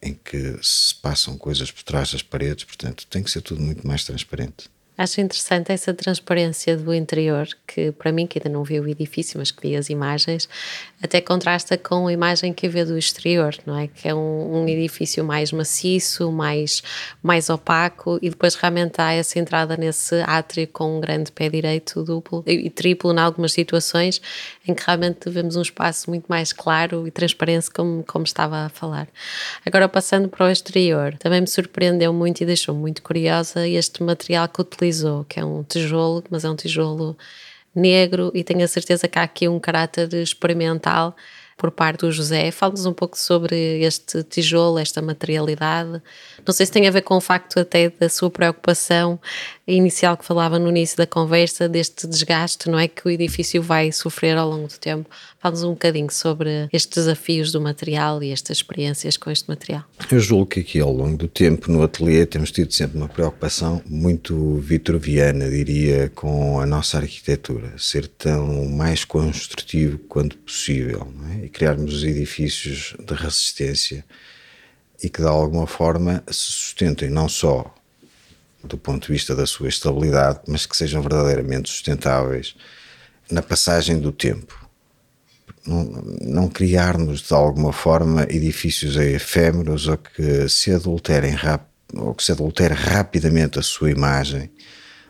em 0.01 0.13
que 0.13 0.57
se 0.61 0.93
passam 0.95 1.37
coisas 1.37 1.71
por 1.71 1.83
trás 1.83 2.11
das 2.11 2.21
paredes, 2.21 2.65
portanto, 2.65 3.07
tem 3.07 3.23
que 3.23 3.31
ser 3.31 3.41
tudo 3.41 3.61
muito 3.61 3.87
mais 3.87 4.03
transparente. 4.03 4.69
Acho 4.95 5.21
interessante 5.21 5.71
essa 5.71 5.91
transparência 5.91 6.77
do 6.77 6.93
interior, 6.93 7.47
que 7.65 7.91
para 7.91 8.11
mim, 8.11 8.27
que 8.27 8.37
ainda 8.37 8.49
não 8.49 8.63
vi 8.63 8.79
o 8.79 8.87
edifício, 8.87 9.39
mas 9.39 9.49
que 9.49 9.67
vi 9.67 9.75
as 9.75 9.89
imagens, 9.89 10.47
até 11.01 11.19
contrasta 11.19 11.75
com 11.77 12.07
a 12.07 12.13
imagem 12.13 12.53
que 12.53 12.69
vê 12.69 12.85
do 12.85 12.95
exterior, 12.95 13.55
não 13.65 13.77
é? 13.77 13.87
Que 13.87 14.09
é 14.09 14.13
um, 14.15 14.61
um, 14.61 14.69
edifício 14.69 15.23
mais 15.23 15.51
maciço, 15.51 16.31
mais, 16.31 16.83
mais 17.23 17.49
opaco, 17.49 18.19
e 18.21 18.29
depois 18.29 18.53
realmente 18.53 19.01
há 19.01 19.13
essa 19.13 19.39
entrada 19.39 19.75
nesse 19.75 20.21
átrio 20.27 20.67
com 20.67 20.97
um 20.97 21.01
grande 21.01 21.31
pé 21.31 21.49
direito, 21.49 22.03
duplo 22.03 22.43
e 22.45 22.69
triplo, 22.69 23.11
em 23.11 23.19
algumas 23.19 23.51
situações, 23.51 24.21
em 24.67 24.75
que 24.75 24.83
realmente 24.85 25.27
vemos 25.27 25.55
um 25.55 25.61
espaço 25.61 26.07
muito 26.09 26.25
mais 26.27 26.53
claro 26.53 27.07
e 27.07 27.11
transparente, 27.11 27.71
como, 27.71 28.03
como 28.03 28.25
estava 28.25 28.65
a 28.65 28.69
falar. 28.69 29.07
Agora, 29.65 29.89
passando 29.89 30.29
para 30.29 30.45
o 30.45 30.49
exterior, 30.49 31.17
também 31.17 31.41
me 31.41 31.47
surpreendeu 31.47 32.13
muito 32.13 32.41
e 32.41 32.45
deixou 32.45 32.75
muito 32.75 33.01
curiosa 33.01 33.67
este 33.67 34.03
material 34.03 34.47
que 34.47 34.61
utilizou, 34.83 35.23
que 35.23 35.39
é 35.39 35.45
um 35.45 35.63
tijolo, 35.63 36.23
mas 36.29 36.43
é 36.43 36.49
um 36.49 36.55
tijolo 36.55 37.17
negro 37.73 38.31
e 38.35 38.43
tenho 38.43 38.63
a 38.63 38.67
certeza 38.67 39.07
que 39.07 39.17
há 39.17 39.23
aqui 39.23 39.47
um 39.47 39.59
caráter 39.59 40.13
experimental 40.13 41.15
por 41.57 41.71
parte 41.71 42.01
do 42.01 42.11
José. 42.11 42.51
Fala-nos 42.51 42.85
um 42.85 42.93
pouco 42.93 43.17
sobre 43.17 43.81
este 43.83 44.23
tijolo, 44.23 44.77
esta 44.77 45.01
materialidade. 45.01 46.01
Não 46.45 46.53
sei 46.53 46.65
se 46.65 46.71
tem 46.71 46.87
a 46.87 46.91
ver 46.91 47.01
com 47.01 47.15
o 47.15 47.21
facto 47.21 47.59
até 47.59 47.89
da 47.89 48.09
sua 48.09 48.29
preocupação 48.29 49.19
inicial 49.65 50.17
que 50.17 50.25
falava 50.25 50.59
no 50.59 50.69
início 50.69 50.97
da 50.97 51.07
conversa, 51.07 51.69
deste 51.69 52.05
desgaste, 52.05 52.69
não 52.69 52.77
é? 52.77 52.87
Que 52.87 53.07
o 53.07 53.09
edifício 53.09 53.61
vai 53.61 53.91
sofrer 53.91 54.37
ao 54.37 54.49
longo 54.49 54.67
do 54.67 54.77
tempo. 54.77 55.09
Fala-nos 55.39 55.63
um 55.63 55.71
bocadinho 55.71 56.11
sobre 56.11 56.67
estes 56.71 57.03
desafios 57.03 57.51
do 57.51 57.61
material 57.61 58.21
e 58.21 58.31
estas 58.31 58.57
experiências 58.57 59.15
com 59.15 59.31
este 59.31 59.47
material. 59.47 59.83
Eu 60.11 60.19
julgo 60.19 60.47
que 60.47 60.59
aqui 60.59 60.79
ao 60.79 60.91
longo 60.91 61.17
do 61.17 61.27
tempo 61.27 61.71
no 61.71 61.81
ateliê 61.81 62.25
temos 62.25 62.51
tido 62.51 62.73
sempre 62.73 62.97
uma 62.97 63.07
preocupação 63.07 63.81
muito 63.85 64.57
vitruviana, 64.57 65.49
diria, 65.49 66.11
com 66.13 66.59
a 66.59 66.65
nossa 66.65 66.97
arquitetura, 66.97 67.73
ser 67.77 68.07
tão 68.07 68.65
mais 68.69 69.05
construtivo 69.05 69.97
quanto 69.97 70.37
possível 70.37 71.07
é? 71.31 71.45
e 71.45 71.49
criarmos 71.49 72.03
edifícios 72.03 72.95
de 72.99 73.13
resistência 73.13 74.03
e 75.01 75.09
que 75.09 75.21
de 75.21 75.27
alguma 75.27 75.67
forma 75.67 76.23
se 76.27 76.51
sustentem 76.51 77.09
não 77.09 77.27
só 77.27 77.73
do 78.63 78.77
ponto 78.77 79.07
de 79.07 79.13
vista 79.13 79.35
da 79.35 79.45
sua 79.45 79.67
estabilidade, 79.67 80.41
mas 80.47 80.65
que 80.65 80.75
sejam 80.75 81.01
verdadeiramente 81.01 81.69
sustentáveis 81.69 82.55
na 83.29 83.41
passagem 83.41 83.99
do 83.99 84.11
tempo. 84.11 84.61
Não, 85.65 85.83
não 86.21 86.49
criarmos 86.49 87.21
de 87.21 87.33
alguma 87.33 87.71
forma 87.71 88.23
edifícios 88.23 88.95
efêmeros 88.95 89.87
ou 89.87 89.97
que 89.97 90.47
se 90.49 90.71
adulterem 90.71 91.35
ou 91.93 92.13
que 92.13 92.23
se 92.23 92.31
adultere 92.31 92.73
rapidamente 92.73 93.59
a 93.59 93.61
sua 93.61 93.91
imagem 93.91 94.49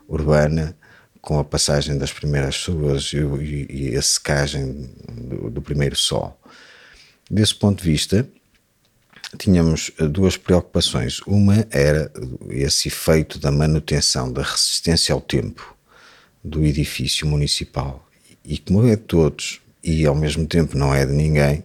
urbana 0.08 0.76
com 1.22 1.40
a 1.40 1.44
passagem 1.44 1.98
das 1.98 2.12
primeiras 2.12 2.54
chuvas 2.54 3.14
e, 3.14 3.18
e, 3.18 3.92
e 3.92 3.98
a 3.98 4.02
secagem 4.02 4.94
do, 5.10 5.50
do 5.50 5.62
primeiro 5.62 5.96
sol. 5.96 6.38
Desse 7.32 7.56
ponto 7.56 7.82
de 7.82 7.90
vista, 7.90 8.28
tínhamos 9.38 9.92
eh, 10.00 10.08
duas 10.08 10.38
preocupações. 10.38 11.20
Uma 11.22 11.66
era 11.72 12.12
esse 12.50 12.88
efeito 12.88 13.40
da 13.40 13.52
manutenção 13.52 14.32
da 14.32 14.42
resistência 14.42 15.14
ao 15.14 15.22
tempo 15.22 15.76
do 16.44 16.64
edifício 16.64 17.26
municipal. 17.28 18.08
E 18.44 18.58
como 18.58 18.86
é 18.88 18.96
de 18.96 19.04
todos 19.04 19.62
e 19.84 20.06
ao 20.06 20.16
mesmo 20.16 20.46
tempo 20.46 20.78
não 20.78 20.94
é 20.94 21.06
de 21.06 21.14
ninguém, 21.14 21.64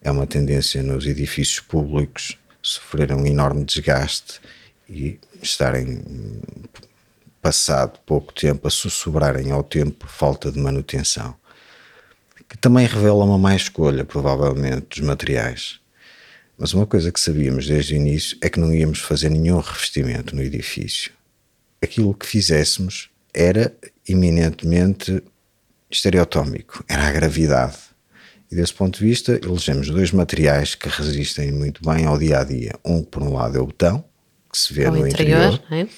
é 0.00 0.10
uma 0.10 0.26
tendência 0.26 0.82
nos 0.82 1.06
edifícios 1.06 1.60
públicos 1.60 2.38
sofrerem 2.62 3.16
um 3.16 3.26
enorme 3.26 3.64
desgaste 3.64 4.40
e 4.88 5.18
estarem 5.42 6.02
passado 7.40 7.98
pouco 8.04 8.32
tempo 8.32 8.66
a 8.66 8.70
sussurrarem 8.70 9.52
ao 9.52 9.62
tempo 9.62 10.06
falta 10.08 10.50
de 10.50 10.58
manutenção, 10.58 11.34
que 12.48 12.56
também 12.58 12.86
revela 12.86 13.24
uma 13.24 13.38
má 13.38 13.54
escolha, 13.54 14.04
provavelmente, 14.04 15.00
dos 15.00 15.00
materiais. 15.00 15.80
Mas 16.58 16.72
uma 16.72 16.86
coisa 16.86 17.12
que 17.12 17.20
sabíamos 17.20 17.66
desde 17.66 17.94
o 17.94 17.96
início 17.96 18.38
é 18.40 18.48
que 18.48 18.58
não 18.58 18.72
íamos 18.72 19.00
fazer 19.00 19.28
nenhum 19.28 19.60
revestimento 19.60 20.34
no 20.34 20.42
edifício. 20.42 21.12
Aquilo 21.82 22.14
que 22.14 22.26
fizéssemos 22.26 23.10
era 23.32 23.74
eminentemente 24.08 25.22
estereotómico, 25.90 26.82
era 26.88 27.06
a 27.06 27.12
gravidade. 27.12 27.76
E 28.50 28.56
desse 28.56 28.72
ponto 28.72 28.98
de 28.98 29.04
vista, 29.04 29.38
elegemos 29.44 29.90
dois 29.90 30.12
materiais 30.12 30.74
que 30.74 30.88
resistem 30.88 31.52
muito 31.52 31.82
bem 31.84 32.06
ao 32.06 32.18
dia 32.18 32.40
a 32.40 32.44
dia. 32.44 32.72
Um, 32.84 33.02
por 33.02 33.22
um 33.22 33.34
lado, 33.34 33.58
é 33.58 33.60
o 33.60 33.66
betão, 33.66 34.04
que 34.50 34.58
se 34.58 34.72
vê 34.72 34.86
ao 34.86 34.94
no 34.94 35.06
interior, 35.06 35.54
interior 35.54 35.86
é? 35.86 35.88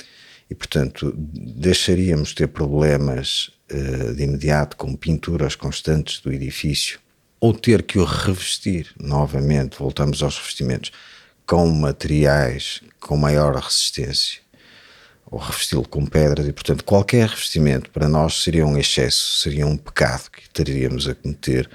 e 0.51 0.55
portanto 0.55 1.15
deixaríamos 1.17 2.35
ter 2.35 2.49
problemas 2.49 3.51
uh, 3.71 4.15
de 4.15 4.25
imediato 4.25 4.77
com 4.77 4.97
pinturas 4.97 5.55
constantes 5.55 6.21
do 6.21 6.33
edifício 6.33 6.99
ou 7.41 7.55
ter 7.55 7.83
que 7.83 7.99
o 7.99 8.05
revestir 8.05 8.89
novamente, 9.01 9.79
voltamos 9.79 10.23
aos 10.23 10.37
revestimentos, 10.37 10.93
com 11.47 11.67
materiais 11.71 12.83
com 13.01 13.17
maior 13.17 13.55
resistência, 13.57 14.41
ou 15.31 15.39
revesti-lo 15.39 15.87
com 15.87 16.05
pedras, 16.05 16.47
e 16.47 16.53
portanto 16.53 16.85
qualquer 16.85 17.29
revestimento 17.29 17.91
para 17.91 18.09
nós 18.09 18.43
seria 18.43 18.67
um 18.67 18.77
excesso, 18.77 19.41
seria 19.41 19.67
um 19.67 19.77
pecado 19.77 20.31
que 20.31 20.49
teríamos 20.51 21.09
a 21.09 21.15
cometer 21.15 21.69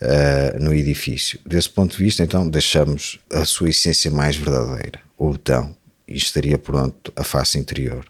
uh, 0.00 0.62
no 0.62 0.74
edifício. 0.74 1.38
Desse 1.46 1.70
ponto 1.70 1.96
de 1.96 2.02
vista, 2.02 2.22
então, 2.22 2.48
deixamos 2.48 3.18
a 3.32 3.44
sua 3.44 3.70
essência 3.70 4.10
mais 4.10 4.36
verdadeira, 4.36 5.00
o 5.16 5.30
botão, 5.30 5.76
e 6.06 6.16
estaria 6.16 6.58
pronto 6.58 7.12
a 7.16 7.22
face 7.22 7.58
interior. 7.58 8.04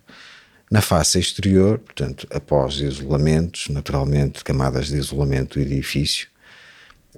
Na 0.71 0.81
face 0.81 1.19
exterior, 1.19 1.79
portanto, 1.79 2.27
após 2.31 2.77
isolamentos, 2.77 3.69
naturalmente, 3.69 4.45
camadas 4.45 4.89
de 4.89 4.97
isolamento 4.97 5.59
do 5.59 5.65
edifício, 5.65 6.29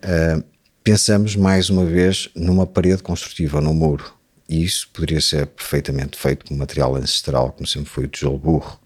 uh, 0.05 0.45
pensamos 0.83 1.37
mais 1.37 1.71
uma 1.71 1.85
vez 1.85 2.29
numa 2.35 2.67
parede 2.67 3.03
construtiva, 3.03 3.61
num 3.61 3.75
muro. 3.75 4.13
E 4.49 4.65
isso 4.65 4.89
poderia 4.93 5.21
ser 5.21 5.47
perfeitamente 5.47 6.19
feito 6.19 6.45
com 6.45 6.57
material 6.57 6.97
ancestral, 6.97 7.53
como 7.53 7.67
sempre 7.67 7.89
foi 7.89 8.05
o 8.05 8.09
tijolo 8.09 8.39
burro, 8.39 8.81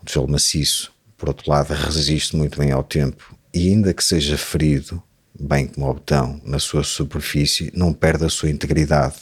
o 0.00 0.04
tijolo 0.04 0.28
maciço. 0.28 0.92
Por 1.16 1.28
outro 1.28 1.50
lado, 1.50 1.74
resiste 1.74 2.36
muito 2.36 2.58
bem 2.58 2.70
ao 2.70 2.84
tempo 2.84 3.36
e, 3.52 3.70
ainda 3.70 3.92
que 3.92 4.04
seja 4.04 4.38
ferido, 4.38 5.02
bem 5.38 5.66
como 5.66 5.90
o 5.90 5.94
betão, 5.94 6.40
na 6.44 6.58
sua 6.58 6.84
superfície, 6.84 7.72
não 7.74 7.92
perde 7.92 8.24
a 8.24 8.28
sua 8.28 8.50
integridade. 8.50 9.16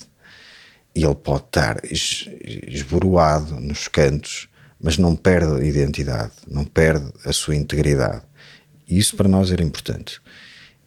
E 0.94 1.04
ele 1.04 1.14
pode 1.14 1.44
estar 1.44 1.80
esboroado 1.84 3.58
nos 3.60 3.88
cantos, 3.88 4.48
mas 4.80 4.98
não 4.98 5.16
perde 5.16 5.62
a 5.62 5.64
identidade, 5.64 6.32
não 6.46 6.64
perde 6.64 7.10
a 7.24 7.32
sua 7.32 7.56
integridade. 7.56 8.22
E 8.86 8.98
isso 8.98 9.16
para 9.16 9.28
nós 9.28 9.50
era 9.50 9.62
importante. 9.62 10.20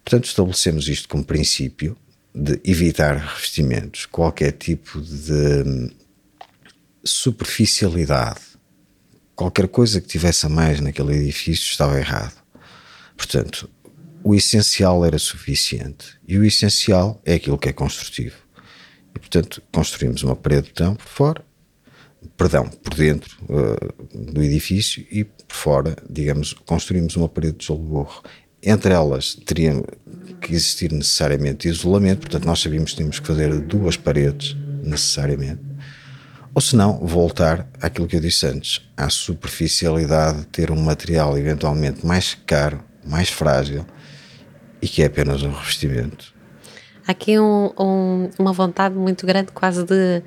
Portanto, 0.04 0.24
estabelecemos 0.24 0.88
isto 0.88 1.08
como 1.08 1.24
princípio 1.24 1.96
de 2.34 2.60
evitar 2.64 3.16
revestimentos, 3.16 4.06
qualquer 4.06 4.52
tipo 4.52 5.00
de 5.00 5.62
hum, 5.66 5.90
superficialidade, 7.04 8.40
qualquer 9.34 9.68
coisa 9.68 10.00
que 10.00 10.06
tivesse 10.06 10.46
a 10.46 10.48
mais 10.48 10.80
naquele 10.80 11.14
edifício 11.14 11.70
estava 11.70 11.98
errado. 11.98 12.34
Portanto, 13.16 13.68
o 14.22 14.34
essencial 14.34 15.04
era 15.04 15.18
suficiente 15.18 16.18
e 16.26 16.38
o 16.38 16.44
essencial 16.44 17.20
é 17.24 17.34
aquilo 17.34 17.58
que 17.58 17.68
é 17.68 17.72
construtivo. 17.72 18.36
E, 19.14 19.18
portanto, 19.18 19.62
construímos 19.72 20.22
uma 20.22 20.36
parede 20.36 20.62
de 20.62 20.68
betão 20.68 20.94
por 20.94 21.08
fora, 21.08 21.44
perdão, 22.36 22.68
por 22.68 22.94
dentro 22.94 23.36
uh, 23.44 24.32
do 24.32 24.42
edifício 24.42 25.06
e 25.10 25.24
por 25.24 25.56
fora, 25.56 25.96
digamos, 26.08 26.52
construímos 26.52 27.16
uma 27.16 27.28
parede 27.28 27.52
de 27.52 27.58
tijolo 27.58 28.08
entre 28.62 28.92
elas 28.92 29.34
teria 29.46 29.82
que 30.40 30.54
existir 30.54 30.92
necessariamente 30.92 31.68
isolamento, 31.68 32.20
portanto, 32.20 32.44
nós 32.44 32.60
sabíamos 32.60 32.90
que 32.90 32.96
tínhamos 32.96 33.20
que 33.20 33.26
fazer 33.26 33.60
duas 33.60 33.96
paredes 33.96 34.56
necessariamente, 34.82 35.60
ou 36.54 36.60
se 36.60 36.74
não, 36.74 36.98
voltar 37.06 37.68
àquilo 37.80 38.06
que 38.06 38.16
eu 38.16 38.20
disse 38.20 38.46
antes, 38.46 38.82
à 38.96 39.08
superficialidade, 39.08 40.46
ter 40.46 40.70
um 40.70 40.80
material 40.80 41.38
eventualmente 41.38 42.04
mais 42.04 42.36
caro, 42.46 42.82
mais 43.06 43.28
frágil 43.28 43.86
e 44.82 44.88
que 44.88 45.02
é 45.02 45.06
apenas 45.06 45.42
um 45.42 45.52
revestimento. 45.52 46.34
Aqui 47.06 47.38
um, 47.38 47.72
um, 47.78 48.30
uma 48.38 48.52
vontade 48.52 48.94
muito 48.94 49.26
grande, 49.26 49.52
quase 49.52 49.84
de. 49.84 50.22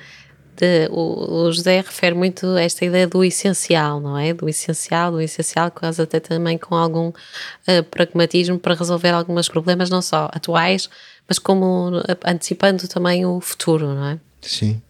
De 0.64 0.88
o, 0.92 1.44
o, 1.44 1.52
José 1.52 1.82
refere 1.82 2.16
muito 2.16 2.48
a 2.48 2.62
esta 2.62 2.86
ideia 2.86 3.06
do 3.06 3.24
essencial, 3.24 4.00
não 4.00 4.18
é? 4.18 4.34
Do 4.34 4.48
essencial, 4.48 5.12
do 5.12 5.20
essencial, 5.20 5.70
quase 5.70 6.02
até 6.02 6.20
também 6.22 6.58
com 6.58 6.76
algum 6.76 7.10
uh, 7.10 7.84
pragmatismo 7.92 8.58
para 8.58 8.74
resolver 8.74 9.10
alguns 9.10 9.50
problemas, 9.50 9.90
não 9.90 10.02
só 10.02 10.30
atuais, 10.32 10.90
mas 11.28 11.38
como 11.38 11.92
antecipando 12.26 12.88
também 12.88 13.26
o 13.26 13.42
futuro, 13.42 13.94
não 13.94 14.06
é? 14.06 14.20
Sim. 14.42 14.82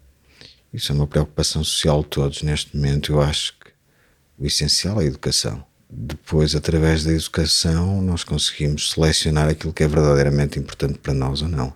Isso 0.72 0.92
é 0.92 0.96
uma 0.96 1.08
preocupação 1.08 1.64
social 1.64 2.02
de 2.04 2.10
todos 2.10 2.44
neste 2.44 2.76
momento. 2.76 3.12
Eu 3.12 3.22
acho 3.22 3.54
que 3.54 3.72
o 4.38 4.46
essencial 4.46 5.02
é 5.02 5.04
a 5.04 5.08
educação. 5.08 5.64
Depois, 5.90 6.56
através 6.56 7.04
da 7.04 7.12
educação, 7.12 8.02
nós 8.02 8.24
conseguimos 8.24 8.92
selecionar 8.92 9.50
aquilo 9.50 9.74
que 9.74 9.84
é 9.84 9.88
verdadeiramente 9.88 10.58
importante 10.58 10.98
para 10.98 11.14
nós 11.14 11.44
ou 11.44 11.48
não. 11.48 11.74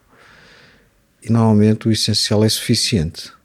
E 1.21 1.31
normalmente 1.31 1.87
o 1.87 1.91
essencial 1.91 2.43
é 2.43 2.49
suficiente. 2.49 3.36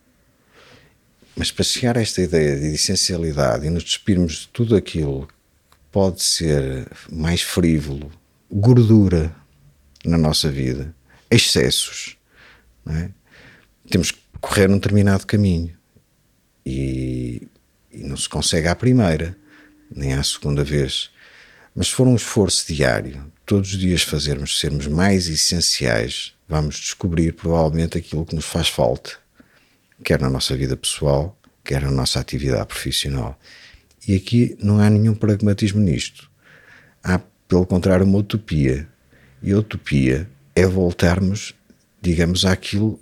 Mas 1.34 1.50
para 1.50 1.64
chegar 1.64 1.96
a 1.96 2.02
esta 2.02 2.20
ideia 2.20 2.58
de 2.58 2.74
essencialidade 2.74 3.66
e 3.66 3.70
nos 3.70 3.84
despirmos 3.84 4.40
de 4.40 4.48
tudo 4.48 4.76
aquilo 4.76 5.26
que 5.70 5.76
pode 5.90 6.22
ser 6.22 6.86
mais 7.10 7.40
frívolo, 7.40 8.12
gordura 8.50 9.34
na 10.04 10.18
nossa 10.18 10.50
vida, 10.50 10.94
excessos, 11.30 12.16
é? 12.86 13.08
temos 13.88 14.10
que 14.10 14.18
correr 14.40 14.68
um 14.70 14.74
determinado 14.74 15.26
caminho 15.26 15.74
e, 16.66 17.48
e 17.90 18.02
não 18.02 18.16
se 18.16 18.28
consegue 18.28 18.68
à 18.68 18.74
primeira, 18.74 19.36
nem 19.90 20.12
à 20.12 20.22
segunda 20.22 20.62
vez. 20.62 21.10
Mas 21.74 21.88
se 21.88 21.94
for 21.94 22.06
um 22.06 22.16
esforço 22.16 22.66
diário, 22.66 23.32
todos 23.46 23.72
os 23.72 23.78
dias 23.78 24.02
fazermos, 24.02 24.58
sermos 24.58 24.86
mais 24.86 25.28
essenciais, 25.28 26.34
vamos 26.48 26.76
descobrir 26.76 27.32
provavelmente 27.32 27.96
aquilo 27.96 28.26
que 28.26 28.34
nos 28.34 28.44
faz 28.44 28.68
falta, 28.68 29.21
quer 30.02 30.20
na 30.20 30.28
nossa 30.28 30.56
vida 30.56 30.76
pessoal, 30.76 31.38
quer 31.64 31.82
na 31.82 31.90
nossa 31.90 32.20
atividade 32.20 32.66
profissional. 32.66 33.38
E 34.06 34.16
aqui 34.16 34.56
não 34.60 34.80
há 34.80 34.90
nenhum 34.90 35.14
pragmatismo 35.14 35.80
nisto. 35.80 36.30
Há, 37.02 37.20
pelo 37.48 37.64
contrário, 37.64 38.04
uma 38.04 38.18
utopia. 38.18 38.88
E 39.42 39.52
a 39.52 39.58
utopia 39.58 40.28
é 40.54 40.66
voltarmos, 40.66 41.54
digamos, 42.00 42.44
àquilo 42.44 43.00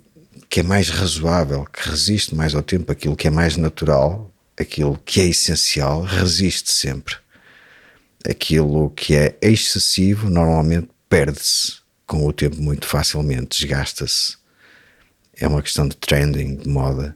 que 0.49 0.59
é 0.59 0.63
mais 0.63 0.89
razoável, 0.89 1.65
que 1.65 1.89
resiste 1.89 2.35
mais 2.35 2.53
ao 2.53 2.61
tempo, 2.61 2.91
aquilo 2.91 3.15
que 3.15 3.27
é 3.27 3.31
mais 3.31 3.57
natural, 3.57 4.31
aquilo 4.59 4.97
que 5.05 5.21
é 5.21 5.25
essencial, 5.25 6.01
resiste 6.01 6.71
sempre. 6.71 7.15
Aquilo 8.29 8.89
que 8.91 9.15
é 9.15 9.37
excessivo 9.41 10.29
normalmente 10.29 10.89
perde-se 11.09 11.79
com 12.05 12.25
o 12.27 12.33
tempo 12.33 12.61
muito 12.61 12.85
facilmente, 12.85 13.59
desgasta-se. 13.59 14.40
É 15.41 15.47
uma 15.47 15.61
questão 15.61 15.87
de 15.87 15.97
trending, 15.97 16.55
de 16.55 16.69
moda. 16.69 17.15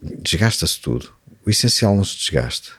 Desgasta-se 0.00 0.80
tudo. 0.80 1.12
O 1.44 1.50
essencial 1.50 1.96
não 1.96 2.04
se 2.04 2.16
desgasta. 2.16 2.70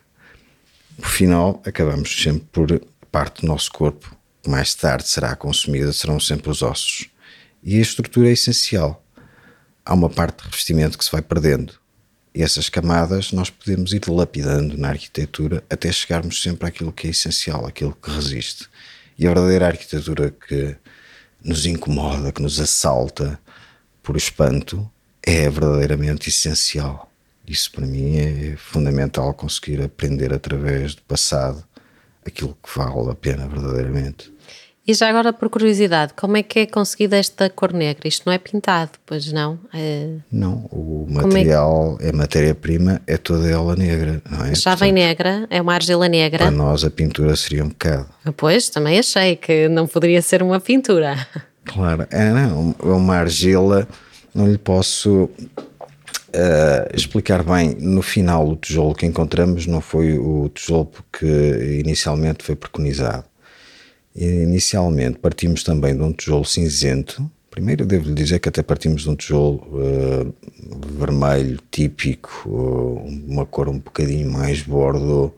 Por 0.98 1.10
final, 1.10 1.62
acabamos 1.66 2.10
sempre 2.24 2.48
por 2.52 2.82
parte 3.12 3.42
do 3.42 3.48
nosso 3.48 3.70
corpo, 3.72 4.16
que 4.42 4.50
mais 4.50 4.74
tarde 4.74 5.08
será 5.08 5.36
consumida, 5.36 5.92
serão 5.92 6.20
sempre 6.20 6.50
os 6.50 6.62
ossos. 6.62 7.10
E 7.62 7.78
a 7.78 7.82
estrutura 7.82 8.30
é 8.30 8.32
essencial 8.32 9.04
há 9.86 9.94
uma 9.94 10.10
parte 10.10 10.38
de 10.38 10.46
revestimento 10.46 10.98
que 10.98 11.04
se 11.04 11.12
vai 11.12 11.22
perdendo. 11.22 11.74
E 12.34 12.42
essas 12.42 12.70
camadas 12.70 13.34
nós 13.34 13.50
podemos 13.50 13.92
ir 13.92 14.02
lapidando 14.08 14.78
na 14.78 14.90
arquitetura 14.90 15.62
até 15.70 15.92
chegarmos 15.92 16.42
sempre 16.42 16.68
àquilo 16.68 16.94
que 16.94 17.08
é 17.08 17.10
essencial, 17.10 17.66
aquilo 17.68 17.98
que 18.02 18.10
resiste. 18.10 18.70
E 19.20 19.28
a 19.28 19.34
verdadeira 19.34 19.68
arquitetura 19.68 20.32
que 20.32 20.78
nos 21.44 21.66
incomoda, 21.66 22.32
que 22.32 22.42
nos 22.42 22.60
assalta 22.60 23.38
por 24.02 24.18
espanto, 24.18 24.90
é 25.24 25.50
verdadeiramente 25.50 26.30
essencial. 26.30 27.12
Isso 27.48 27.72
para 27.72 27.86
mim 27.86 28.18
é 28.18 28.56
fundamental 28.58 29.34
conseguir 29.34 29.82
aprender 29.82 30.34
através 30.34 30.96
do 30.96 31.02
passado 31.02 31.64
aquilo 32.26 32.58
que 32.62 32.78
vale 32.78 33.12
a 33.12 33.16
pena 33.16 33.48
verdadeiramente. 33.48 34.32
E 34.88 34.96
já 34.96 35.10
agora, 35.10 35.32
por 35.32 35.48
curiosidade, 35.48 36.14
como 36.16 36.38
é 36.38 36.44
que 36.44 36.60
é 36.60 36.66
conseguida 36.66 37.16
esta 37.16 37.50
cor 37.50 37.72
negra? 37.72 38.08
Isto 38.08 38.24
não 38.26 38.34
é 38.34 38.40
pintado, 38.40 38.92
pois 39.06 39.32
não? 39.32 39.60
É... 39.72 40.16
Não, 40.32 40.66
o 40.72 41.06
material, 41.08 41.98
é, 42.02 42.10
é 42.10 42.12
matéria-prima, 42.12 43.00
é 43.06 43.16
toda 43.16 43.48
ela 43.48 43.76
negra, 43.76 44.22
não 44.30 44.40
é? 44.44 44.56
Já 44.56 44.72
Portanto, 44.72 44.80
vem 44.80 44.92
negra, 44.92 45.46
é 45.52 45.62
uma 45.62 45.76
argila 45.76 46.10
negra. 46.10 46.46
Para 46.46 46.52
nós 46.52 46.84
a 46.84 46.90
pintura 46.90 47.36
seria 47.36 47.64
um 47.64 47.70
bocado. 47.70 48.10
Pois, 48.36 48.70
também 48.70 48.98
achei 48.98 49.36
que 49.36 49.70
não 49.70 49.86
poderia 49.86 50.22
ser 50.22 50.42
uma 50.42 50.60
pintura. 50.60 51.28
Claro, 51.74 52.06
é, 52.12 52.30
não, 52.32 52.76
é 52.80 52.86
uma 52.86 53.16
argila, 53.16 53.88
não 54.36 54.52
lhe 54.52 54.58
posso 54.58 55.24
uh, 55.24 56.94
explicar 56.94 57.44
bem. 57.44 57.76
No 57.80 58.02
final, 58.02 58.48
o 58.48 58.56
tijolo 58.58 58.94
que 58.94 59.06
encontramos 59.06 59.66
não 59.68 59.80
foi 59.80 60.18
o 60.18 60.50
tijolo 60.50 60.92
que 61.12 61.82
inicialmente 61.84 62.44
foi 62.44 62.56
preconizado 62.56 63.26
Inicialmente 64.14 65.20
partimos 65.20 65.64
também 65.64 65.96
de 65.96 66.04
um 66.04 66.12
tijolo 66.12 66.44
cinzento. 66.44 67.30
Primeiro 67.50 67.86
devo-lhe 67.86 68.14
dizer 68.14 68.40
que 68.40 68.50
até 68.50 68.62
partimos 68.62 69.04
de 69.04 69.10
um 69.10 69.16
tijolo 69.16 69.66
uh, 69.72 70.34
vermelho 70.98 71.60
típico, 71.70 72.50
uh, 72.50 73.06
uma 73.28 73.46
cor 73.46 73.70
um 73.70 73.80
bocadinho 73.80 74.30
mais 74.30 74.62
bordo, 74.62 75.34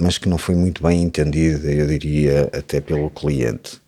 mas 0.00 0.16
que 0.16 0.28
não 0.28 0.38
foi 0.38 0.54
muito 0.54 0.82
bem 0.82 1.02
entendida, 1.02 1.70
eu 1.70 1.86
diria, 1.86 2.50
até 2.52 2.80
pelo 2.80 3.10
cliente. 3.10 3.81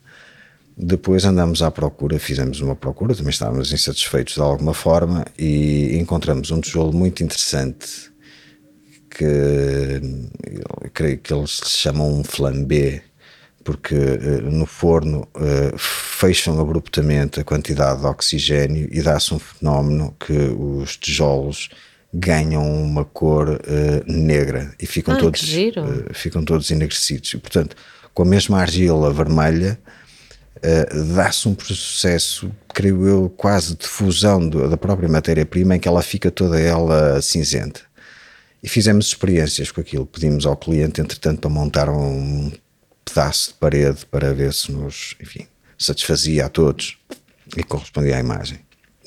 Depois 0.77 1.25
andamos 1.25 1.63
à 1.63 1.71
procura, 1.71 2.19
fizemos 2.19 2.61
uma 2.61 2.75
procura, 2.75 3.15
também 3.15 3.31
estávamos 3.31 3.73
insatisfeitos 3.73 4.35
de 4.35 4.41
alguma 4.41 4.75
forma 4.75 5.25
e 5.39 5.97
encontramos 5.97 6.51
um 6.51 6.61
tijolo 6.61 6.93
muito 6.93 7.23
interessante 7.23 8.13
que 9.09 9.25
eu 9.25 10.91
creio 10.93 11.19
que 11.19 11.33
eles 11.33 11.61
chamam 11.65 12.19
um 12.19 12.25
flambé 12.25 13.03
porque 13.65 13.95
uh, 13.95 14.51
no 14.51 14.67
forno 14.67 15.27
uh, 15.35 15.79
fecham 15.79 16.61
abruptamente 16.61 17.41
a 17.41 17.45
quantidade 17.45 18.01
de 18.01 18.07
oxigênio 18.07 18.89
e 18.93 19.01
dá-se 19.01 19.33
um 19.33 19.39
fenómeno 19.39 20.15
que 20.21 20.33
os 20.33 20.97
tijolos 20.97 21.71
ganham 22.13 22.63
uma 22.63 23.05
cor 23.05 23.49
uh, 23.49 24.13
negra 24.13 24.75
e 24.79 24.87
ficam 24.87 25.15
ah, 25.15 25.19
todos 25.19 25.41
ficam 26.13 26.45
todos 26.45 26.71
enegrecidos. 26.71 27.33
E 27.33 27.39
portanto 27.39 27.75
com 28.13 28.23
a 28.23 28.27
mesma 28.27 28.61
argila 28.61 29.13
vermelha 29.13 29.81
dá-se 31.15 31.49
um 31.49 31.55
processo 31.55 32.51
creio 32.73 33.07
eu 33.07 33.29
quase 33.29 33.77
de 33.77 33.87
fusão 33.87 34.49
do, 34.49 34.69
da 34.69 34.77
própria 34.77 35.09
matéria-prima 35.09 35.77
em 35.77 35.81
que 35.81 35.89
ela 35.89 36.03
fica 36.03 36.31
toda 36.31 36.59
ela 36.59 37.21
cinzenta 37.21 37.81
e 38.63 38.69
fizemos 38.69 39.07
experiências 39.07 39.71
com 39.71 39.81
aquilo 39.81 40.07
pedimos 40.07 40.47
ao 40.47 40.57
cliente 40.57 41.01
entretanto 41.01 41.41
para 41.41 41.51
montar 41.51 41.89
um 41.91 42.51
pedaço 43.05 43.51
de 43.51 43.55
parede 43.55 44.07
para 44.07 44.33
ver 44.33 44.53
se 44.53 44.73
nos, 44.73 45.15
enfim, 45.21 45.47
satisfazia 45.79 46.47
a 46.47 46.49
todos 46.49 46.97
e 47.57 47.63
correspondia 47.63 48.17
à 48.17 48.21
imagem. 48.21 48.59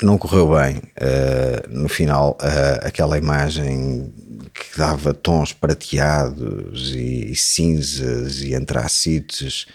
Não 0.02 0.18
correu 0.18 0.56
bem. 0.56 0.78
Uh, 0.78 1.68
no 1.70 1.90
final, 1.90 2.38
uh, 2.40 2.88
aquela 2.88 3.18
imagem 3.18 4.14
que 4.54 4.78
dava 4.78 5.14
tons 5.14 5.54
prateados 5.54 6.94
e, 6.94 7.32
e 7.32 7.36
cinzas 7.36 8.42
e 8.44 8.54
antracites 8.54 9.66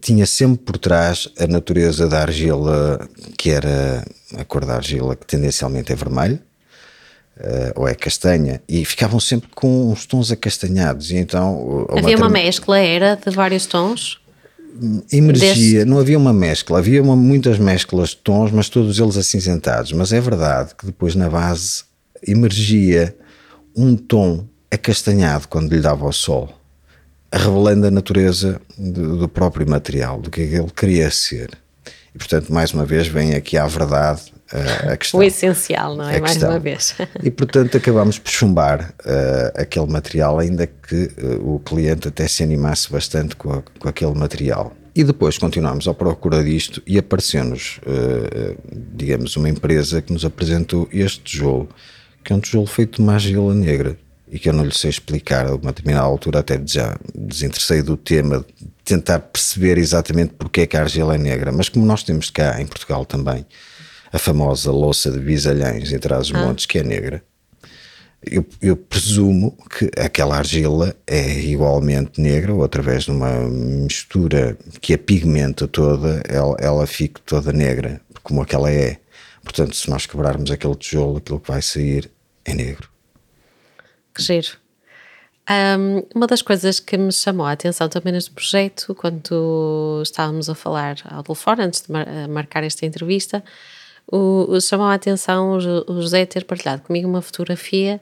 tinha 0.00 0.26
sempre 0.26 0.58
por 0.64 0.78
trás 0.78 1.28
a 1.38 1.46
natureza 1.46 2.08
da 2.08 2.20
argila, 2.20 3.08
que 3.36 3.50
era 3.50 4.04
a 4.36 4.44
cor 4.44 4.64
da 4.64 4.74
argila 4.74 5.14
que 5.14 5.26
tendencialmente 5.26 5.92
é 5.92 5.96
vermelho, 5.96 6.40
uh, 7.38 7.80
ou 7.80 7.88
é 7.88 7.94
castanha, 7.94 8.60
e 8.68 8.84
ficavam 8.84 9.20
sempre 9.20 9.48
com 9.54 9.90
uns 9.90 10.06
tons 10.06 10.30
acastanhados. 10.32 11.10
E 11.10 11.16
então, 11.16 11.86
havia 11.96 12.16
uma, 12.16 12.28
mescla, 12.28 12.78
era 12.78 13.16
de 13.16 13.30
vários 13.34 13.66
tons? 13.66 14.18
Emergia, 15.10 15.84
não 15.84 15.98
havia 15.98 16.18
uma 16.18 16.32
mescla, 16.32 16.78
havia 16.78 17.02
uma, 17.02 17.16
muitas 17.16 17.58
mesclas 17.58 18.10
de 18.10 18.16
tons, 18.16 18.50
mas 18.50 18.68
todos 18.68 18.98
eles 18.98 19.16
acinzentados. 19.16 19.92
Mas 19.92 20.12
é 20.12 20.20
verdade 20.20 20.74
que 20.76 20.86
depois 20.86 21.14
na 21.14 21.28
base 21.28 21.84
emergia 22.26 23.16
um 23.76 23.96
tom 23.96 24.46
acastanhado 24.70 25.48
quando 25.48 25.72
lhe 25.72 25.80
dava 25.80 26.06
o 26.06 26.12
sol, 26.12 26.52
revelando 27.32 27.86
a 27.86 27.90
natureza 27.90 28.60
do, 28.76 29.18
do 29.18 29.28
próprio 29.28 29.68
material, 29.68 30.20
do 30.20 30.30
que 30.30 30.40
ele 30.40 30.70
queria 30.74 31.10
ser. 31.10 31.50
E 32.14 32.18
portanto, 32.18 32.52
mais 32.52 32.72
uma 32.72 32.84
vez, 32.84 33.06
vem 33.06 33.34
aqui 33.34 33.56
à 33.56 33.66
verdade 33.66 34.22
uh, 34.52 34.92
a 34.92 34.96
questão. 34.96 35.20
O 35.20 35.22
essencial, 35.22 35.94
não 35.94 36.08
é? 36.08 36.18
Mais 36.18 36.32
questão. 36.32 36.50
uma 36.50 36.58
vez. 36.58 36.94
E 37.22 37.30
portanto 37.30 37.76
acabamos 37.76 38.18
por 38.18 38.30
chumbar 38.30 38.94
uh, 39.04 39.60
aquele 39.60 39.86
material, 39.86 40.38
ainda 40.38 40.66
que 40.66 41.10
uh, 41.22 41.54
o 41.54 41.58
cliente 41.60 42.08
até 42.08 42.26
se 42.26 42.42
animasse 42.42 42.90
bastante 42.90 43.36
com, 43.36 43.52
a, 43.52 43.62
com 43.78 43.88
aquele 43.88 44.14
material. 44.14 44.72
E 44.94 45.04
depois 45.04 45.38
continuamos 45.38 45.86
à 45.86 45.94
procura 45.94 46.42
disto 46.42 46.82
e 46.84 46.98
apareceu-nos, 46.98 47.78
digamos, 48.96 49.36
uma 49.36 49.48
empresa 49.48 50.02
que 50.02 50.12
nos 50.12 50.24
apresentou 50.24 50.88
este 50.92 51.20
tijolo, 51.20 51.68
que 52.24 52.32
é 52.32 52.36
um 52.36 52.40
tijolo 52.40 52.66
feito 52.66 52.96
de 52.96 53.02
uma 53.02 53.12
argila 53.12 53.54
negra. 53.54 53.96
E 54.30 54.38
que 54.38 54.48
eu 54.48 54.52
não 54.52 54.64
lhe 54.64 54.74
sei 54.74 54.90
explicar 54.90 55.46
a 55.46 55.54
uma 55.54 55.72
determinada 55.72 56.06
altura, 56.06 56.40
até 56.40 56.60
já 56.64 56.98
desinteressei 57.14 57.82
do 57.82 57.96
tema, 57.96 58.44
tentar 58.84 59.20
perceber 59.20 59.78
exatamente 59.78 60.34
porque 60.38 60.62
é 60.62 60.66
que 60.66 60.76
a 60.76 60.82
argila 60.82 61.14
é 61.14 61.18
negra. 61.18 61.52
Mas 61.52 61.68
como 61.68 61.86
nós 61.86 62.02
temos 62.02 62.30
cá 62.30 62.60
em 62.60 62.66
Portugal 62.66 63.04
também 63.04 63.46
a 64.12 64.18
famosa 64.18 64.70
louça 64.70 65.10
de 65.10 65.18
bisalhães 65.18 65.92
entre 65.92 66.14
as 66.14 66.32
ah. 66.32 66.38
montes, 66.38 66.66
que 66.66 66.78
é 66.78 66.82
negra, 66.82 67.22
eu, 68.22 68.44
eu, 68.60 68.76
presumo 68.76 69.56
que 69.70 69.90
aquela 69.96 70.36
argila 70.36 70.94
é 71.06 71.40
igualmente 71.40 72.20
negra 72.20 72.52
ou 72.52 72.64
através 72.64 73.04
de 73.04 73.12
uma 73.12 73.48
mistura 73.48 74.58
que 74.80 74.92
a 74.92 74.98
pigmenta 74.98 75.68
toda, 75.68 76.20
ela, 76.28 76.56
ela 76.58 76.86
fique 76.86 77.20
toda 77.20 77.52
negra, 77.52 78.00
como 78.22 78.42
aquela 78.42 78.70
é. 78.72 78.98
Portanto, 79.42 79.76
se 79.76 79.88
nós 79.88 80.04
quebrarmos 80.04 80.50
aquele 80.50 80.74
tijolo, 80.74 81.18
aquilo 81.18 81.38
que 81.38 81.48
vai 81.48 81.62
sair 81.62 82.10
é 82.44 82.54
negro. 82.54 82.88
Que 84.18 84.22
giro. 84.24 84.48
Um, 85.48 86.02
uma 86.12 86.26
das 86.26 86.42
coisas 86.42 86.80
que 86.80 86.98
me 86.98 87.12
chamou 87.12 87.46
a 87.46 87.52
atenção 87.52 87.88
também 87.88 88.12
neste 88.12 88.32
projeto, 88.32 88.94
quando 88.96 90.00
estávamos 90.02 90.50
a 90.50 90.54
falar 90.56 90.96
ao 91.08 91.22
telefone, 91.22 91.62
antes 91.62 91.82
de 91.82 91.92
mar 91.92 92.06
marcar 92.28 92.64
esta 92.64 92.84
entrevista, 92.84 93.42
o, 94.10 94.46
o, 94.50 94.60
chamou 94.60 94.86
a 94.86 94.94
atenção 94.94 95.52
o, 95.52 95.56
o 95.56 96.02
José 96.02 96.26
ter 96.26 96.44
partilhado 96.44 96.82
comigo 96.82 97.08
uma 97.08 97.22
fotografia 97.22 98.00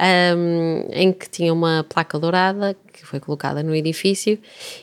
um, 0.00 0.88
em 0.90 1.12
que 1.12 1.28
tinha 1.28 1.52
uma 1.52 1.84
placa 1.86 2.18
dourada 2.18 2.74
que 2.92 3.04
foi 3.04 3.20
colocada 3.20 3.62
no 3.62 3.74
edifício, 3.74 4.38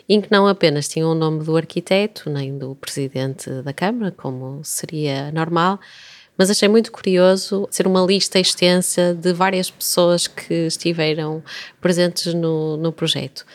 em 0.08 0.21
que 0.21 0.32
não 0.32 0.47
apenas 0.47 0.88
tinha 0.88 1.08
o 1.08 1.15
nome 1.15 1.43
do 1.43 1.58
arquiteto, 1.58 2.29
nem 2.29 2.58
do 2.58 2.75
presidente 2.75 3.49
da 3.63 3.73
Câmara, 3.73 4.12
como 4.12 4.62
seria 4.63 5.32
normal, 5.32 5.79
mas 6.39 6.49
achei 6.49 6.69
muito 6.69 6.89
curioso 6.89 7.67
ser 7.69 7.86
uma 7.86 8.02
lista 8.02 8.39
extensa 8.39 9.13
de 9.13 9.34
várias 9.34 9.69
pessoas 9.69 10.25
que 10.25 10.54
estiveram 10.67 11.43
presentes 11.82 12.34
no, 12.34 12.78
no 12.78 12.93
projeto. 12.93 13.45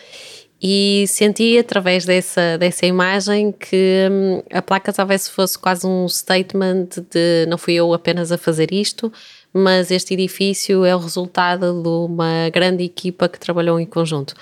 E 0.62 1.06
senti 1.08 1.56
através 1.56 2.04
dessa, 2.04 2.58
dessa 2.58 2.84
imagem 2.84 3.52
que 3.52 4.06
hum, 4.10 4.42
a 4.52 4.60
placa 4.60 4.92
talvez 4.92 5.26
fosse 5.26 5.58
quase 5.58 5.86
um 5.86 6.06
statement 6.06 6.88
de 7.10 7.46
não 7.48 7.56
fui 7.56 7.72
eu 7.72 7.94
apenas 7.94 8.30
a 8.30 8.36
fazer 8.36 8.70
isto, 8.70 9.10
mas 9.50 9.90
este 9.90 10.12
edifício 10.12 10.84
é 10.84 10.94
o 10.94 10.98
resultado 10.98 11.82
de 11.82 11.88
uma 11.88 12.50
grande 12.50 12.84
equipa 12.84 13.30
que 13.30 13.40
trabalhou 13.40 13.80
em 13.80 13.86
conjunto. 13.86 14.34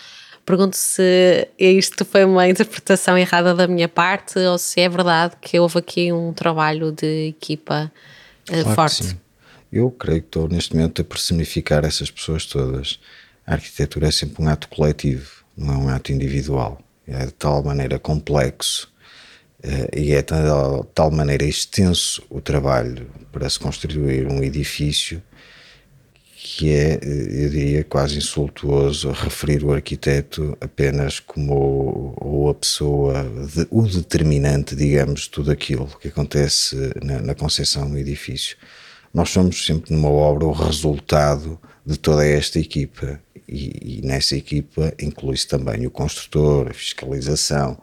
Pergunto 0.44 0.76
se 0.76 1.46
isto 1.56 2.04
foi 2.04 2.24
uma 2.24 2.48
interpretação 2.48 3.16
errada 3.16 3.54
da 3.54 3.68
minha 3.68 3.88
parte 3.88 4.36
ou 4.40 4.58
se 4.58 4.80
é 4.80 4.88
verdade 4.88 5.36
que 5.40 5.60
houve 5.60 5.78
aqui 5.78 6.12
um 6.12 6.32
trabalho 6.32 6.90
de 6.90 7.28
equipa 7.28 7.88
claro 8.46 8.74
forte. 8.74 9.16
Eu 9.72 9.90
creio 9.90 10.20
que 10.20 10.28
estou 10.28 10.48
neste 10.48 10.74
momento 10.74 11.00
a 11.00 11.04
personificar 11.04 11.84
essas 11.84 12.10
pessoas 12.10 12.44
todas. 12.44 13.00
A 13.46 13.54
arquitetura 13.54 14.08
é 14.08 14.10
sempre 14.10 14.42
um 14.42 14.48
ato 14.48 14.68
coletivo, 14.68 15.30
não 15.56 15.74
é 15.74 15.76
um 15.78 15.88
ato 15.88 16.12
individual. 16.12 16.80
É 17.06 17.26
de 17.26 17.32
tal 17.32 17.62
maneira 17.62 17.98
complexo 17.98 18.92
eh, 19.62 19.88
e 19.96 20.12
é 20.12 20.22
de 20.22 20.32
tal 20.94 21.10
maneira 21.10 21.44
extenso 21.44 22.22
o 22.28 22.40
trabalho 22.40 23.10
para 23.32 23.48
se 23.48 23.58
construir 23.58 24.26
um 24.26 24.42
edifício 24.42 25.22
que 26.44 26.72
é, 26.72 26.94
eu 26.94 27.50
diria, 27.50 27.84
quase 27.84 28.18
insultuoso 28.18 29.12
referir 29.12 29.64
o 29.64 29.72
arquiteto 29.72 30.58
apenas 30.60 31.20
como 31.20 32.14
ou 32.20 32.50
a 32.50 32.54
pessoa, 32.54 33.22
de, 33.54 33.64
o 33.70 33.86
determinante, 33.86 34.74
digamos, 34.74 35.22
de 35.22 35.30
tudo 35.30 35.52
aquilo 35.52 35.86
que 36.00 36.08
acontece 36.08 36.76
na, 37.00 37.22
na 37.22 37.34
concepção 37.36 37.88
do 37.88 37.96
edifício. 37.96 38.56
Nós 39.14 39.30
somos 39.30 39.64
sempre 39.64 39.94
numa 39.94 40.08
obra 40.10 40.44
o 40.44 40.50
resultado 40.50 41.60
de 41.86 41.96
toda 41.96 42.26
esta 42.26 42.58
equipa 42.58 43.20
e, 43.48 44.00
e 44.00 44.02
nessa 44.04 44.36
equipa 44.36 44.92
inclui-se 45.00 45.46
também 45.46 45.86
o 45.86 45.90
construtor, 45.92 46.70
a 46.70 46.74
fiscalização, 46.74 47.78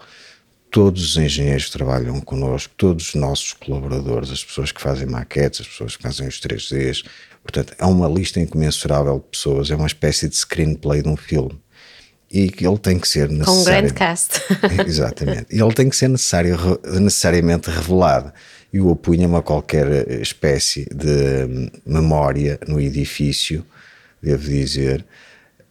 todos 0.70 1.12
os 1.12 1.18
engenheiros 1.18 1.66
que 1.66 1.72
trabalham 1.72 2.20
connosco, 2.20 2.74
todos 2.76 3.10
os 3.10 3.16
nossos 3.16 3.54
colaboradores, 3.54 4.32
as 4.32 4.44
pessoas 4.44 4.72
que 4.72 4.82
fazem 4.82 5.08
maquetes, 5.08 5.62
as 5.62 5.68
pessoas 5.68 5.96
que 5.96 6.04
fazem 6.04 6.28
os 6.28 6.40
3Ds, 6.40 7.06
Portanto, 7.52 7.74
é 7.80 7.86
uma 7.86 8.08
lista 8.08 8.40
incomensurável 8.40 9.16
de 9.16 9.26
pessoas, 9.32 9.72
é 9.72 9.76
uma 9.76 9.88
espécie 9.88 10.30
de 10.30 10.36
screenplay 10.36 11.02
de 11.02 11.10
um 11.10 11.18
filme. 11.18 11.60
E 12.32 12.54
ele 12.62 12.78
tem 12.78 13.00
que 13.00 13.08
ser 13.08 13.28
necessário. 13.28 13.56
Com 13.56 13.62
um 13.62 13.64
grande 13.64 13.94
cast. 13.96 14.40
Exatamente. 14.86 15.48
E 15.50 15.60
ele 15.60 15.74
tem 15.74 15.90
que 15.90 15.96
ser 15.96 16.10
necessário, 16.10 16.56
necessariamente 17.02 17.72
revelado. 17.72 18.32
E 18.72 18.80
o 18.80 18.90
opunha-me 18.90 19.36
a 19.36 19.42
qualquer 19.42 20.12
espécie 20.22 20.86
de 20.94 21.72
memória 21.84 22.60
no 22.68 22.80
edifício, 22.80 23.66
devo 24.22 24.44
dizer, 24.44 25.04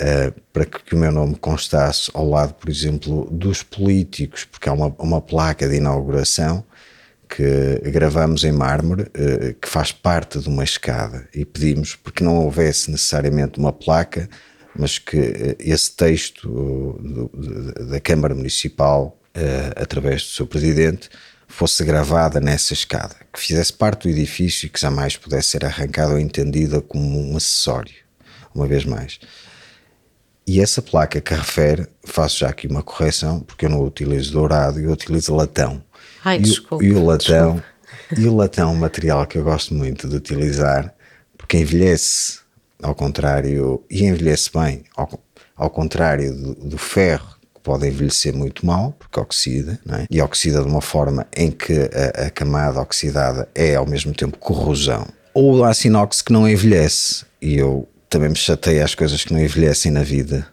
uh, 0.03 0.41
para 0.53 0.64
que, 0.64 0.97
o 0.97 0.99
meu 0.99 1.12
nome 1.12 1.37
constasse 1.37 2.11
ao 2.12 2.29
lado, 2.29 2.55
por 2.55 2.69
exemplo, 2.69 3.29
dos 3.31 3.62
políticos, 3.62 4.45
porque 4.45 4.69
há 4.69 4.73
uma, 4.73 4.93
uma 4.99 5.21
placa 5.21 5.69
de 5.69 5.77
inauguração 5.77 6.64
que 7.29 7.81
gravamos 7.91 8.45
em 8.45 8.53
mármore, 8.53 9.07
eh, 9.14 9.55
que 9.61 9.69
faz 9.69 9.93
parte 9.93 10.38
de 10.38 10.49
uma 10.49 10.64
escada, 10.64 11.29
e 11.35 11.45
pedimos 11.45 11.95
porque 11.95 12.25
não 12.25 12.37
houvesse 12.37 12.91
necessariamente 12.91 13.59
uma 13.59 13.73
placa, 13.73 14.29
mas 14.75 14.99
que 14.99 15.19
eh, 15.19 15.57
esse 15.61 15.95
texto 15.95 16.99
da 17.91 18.01
Câmara 18.01 18.35
Municipal, 18.35 19.19
eh, 19.35 19.73
através 19.77 20.23
do 20.23 20.29
seu 20.29 20.47
presidente, 20.47 21.11
fosse 21.47 21.85
gravada 21.85 22.41
nessa 22.41 22.73
escada, 22.73 23.17
que 23.33 23.41
fizesse 23.41 23.73
parte 23.73 24.03
do 24.03 24.11
edifício 24.11 24.67
e 24.67 24.69
que 24.69 24.81
jamais 24.81 25.17
pudesse 25.17 25.49
ser 25.49 25.64
arrancada 25.64 26.12
ou 26.12 26.19
entendida 26.19 26.81
como 26.81 27.21
um 27.21 27.37
acessório, 27.37 27.95
uma 28.55 28.67
vez 28.67 28.85
mais. 28.85 29.19
E 30.47 30.61
essa 30.61 30.81
placa 30.81 31.21
que 31.21 31.35
refere, 31.35 31.87
faço 32.05 32.38
já 32.38 32.49
aqui 32.49 32.67
uma 32.67 32.83
correção, 32.83 33.41
porque 33.41 33.67
eu 33.67 33.71
não 33.71 33.83
utilizo 33.83 34.33
dourado, 34.33 34.81
eu 34.81 34.91
utilizo 34.91 35.35
latão. 35.35 35.83
Ai, 36.29 36.38
desculpa, 36.38 36.85
e, 36.85 36.93
o 36.93 37.05
latão, 37.05 37.55
desculpa. 37.55 38.21
e 38.21 38.29
o 38.29 38.37
latão 38.37 38.69
é 38.69 38.73
um 38.73 38.77
material 38.77 39.27
que 39.27 39.38
eu 39.38 39.45
gosto 39.45 39.75
muito 39.75 40.07
de 40.07 40.17
utilizar, 40.17 40.95
porque 41.38 41.57
envelhece, 41.57 42.41
ao 42.83 42.95
contrário, 42.95 43.83
e 43.91 44.05
envelhece 44.05 44.51
bem, 44.53 44.85
ao, 44.95 45.09
ao 45.57 45.71
contrário 45.71 46.35
do, 46.35 46.55
do 46.55 46.77
ferro, 46.77 47.35
que 47.55 47.61
pode 47.62 47.88
envelhecer 47.88 48.35
muito 48.35 48.67
mal, 48.67 48.95
porque 48.99 49.19
oxida, 49.19 49.81
é? 49.88 50.07
e 50.11 50.21
oxida 50.21 50.61
de 50.61 50.69
uma 50.69 50.83
forma 50.83 51.27
em 51.35 51.51
que 51.51 51.73
a, 51.73 52.27
a, 52.27 52.31
camada 52.31 52.79
oxidada 52.79 53.49
é 53.55 53.75
ao 53.75 53.87
mesmo 53.87 54.12
tempo 54.12 54.37
corrosão. 54.37 55.07
Ou 55.33 55.57
o 55.57 55.64
aço 55.64 55.87
inox 55.87 56.21
que 56.21 56.33
não 56.33 56.47
envelhece, 56.47 57.25
e 57.41 57.57
eu 57.57 57.88
também 58.11 58.29
me 58.29 58.37
chateio 58.37 58.85
às 58.85 58.95
coisas 58.95 59.25
que 59.25 59.33
não 59.33 59.41
envelhecem 59.41 59.91
na 59.91 60.03
vida 60.03 60.47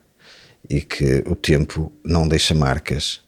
e 0.69 0.79
que 0.79 1.21
o 1.27 1.35
tempo 1.35 1.91
não 2.03 2.27
deixa 2.27 2.53
marcas. 2.53 3.24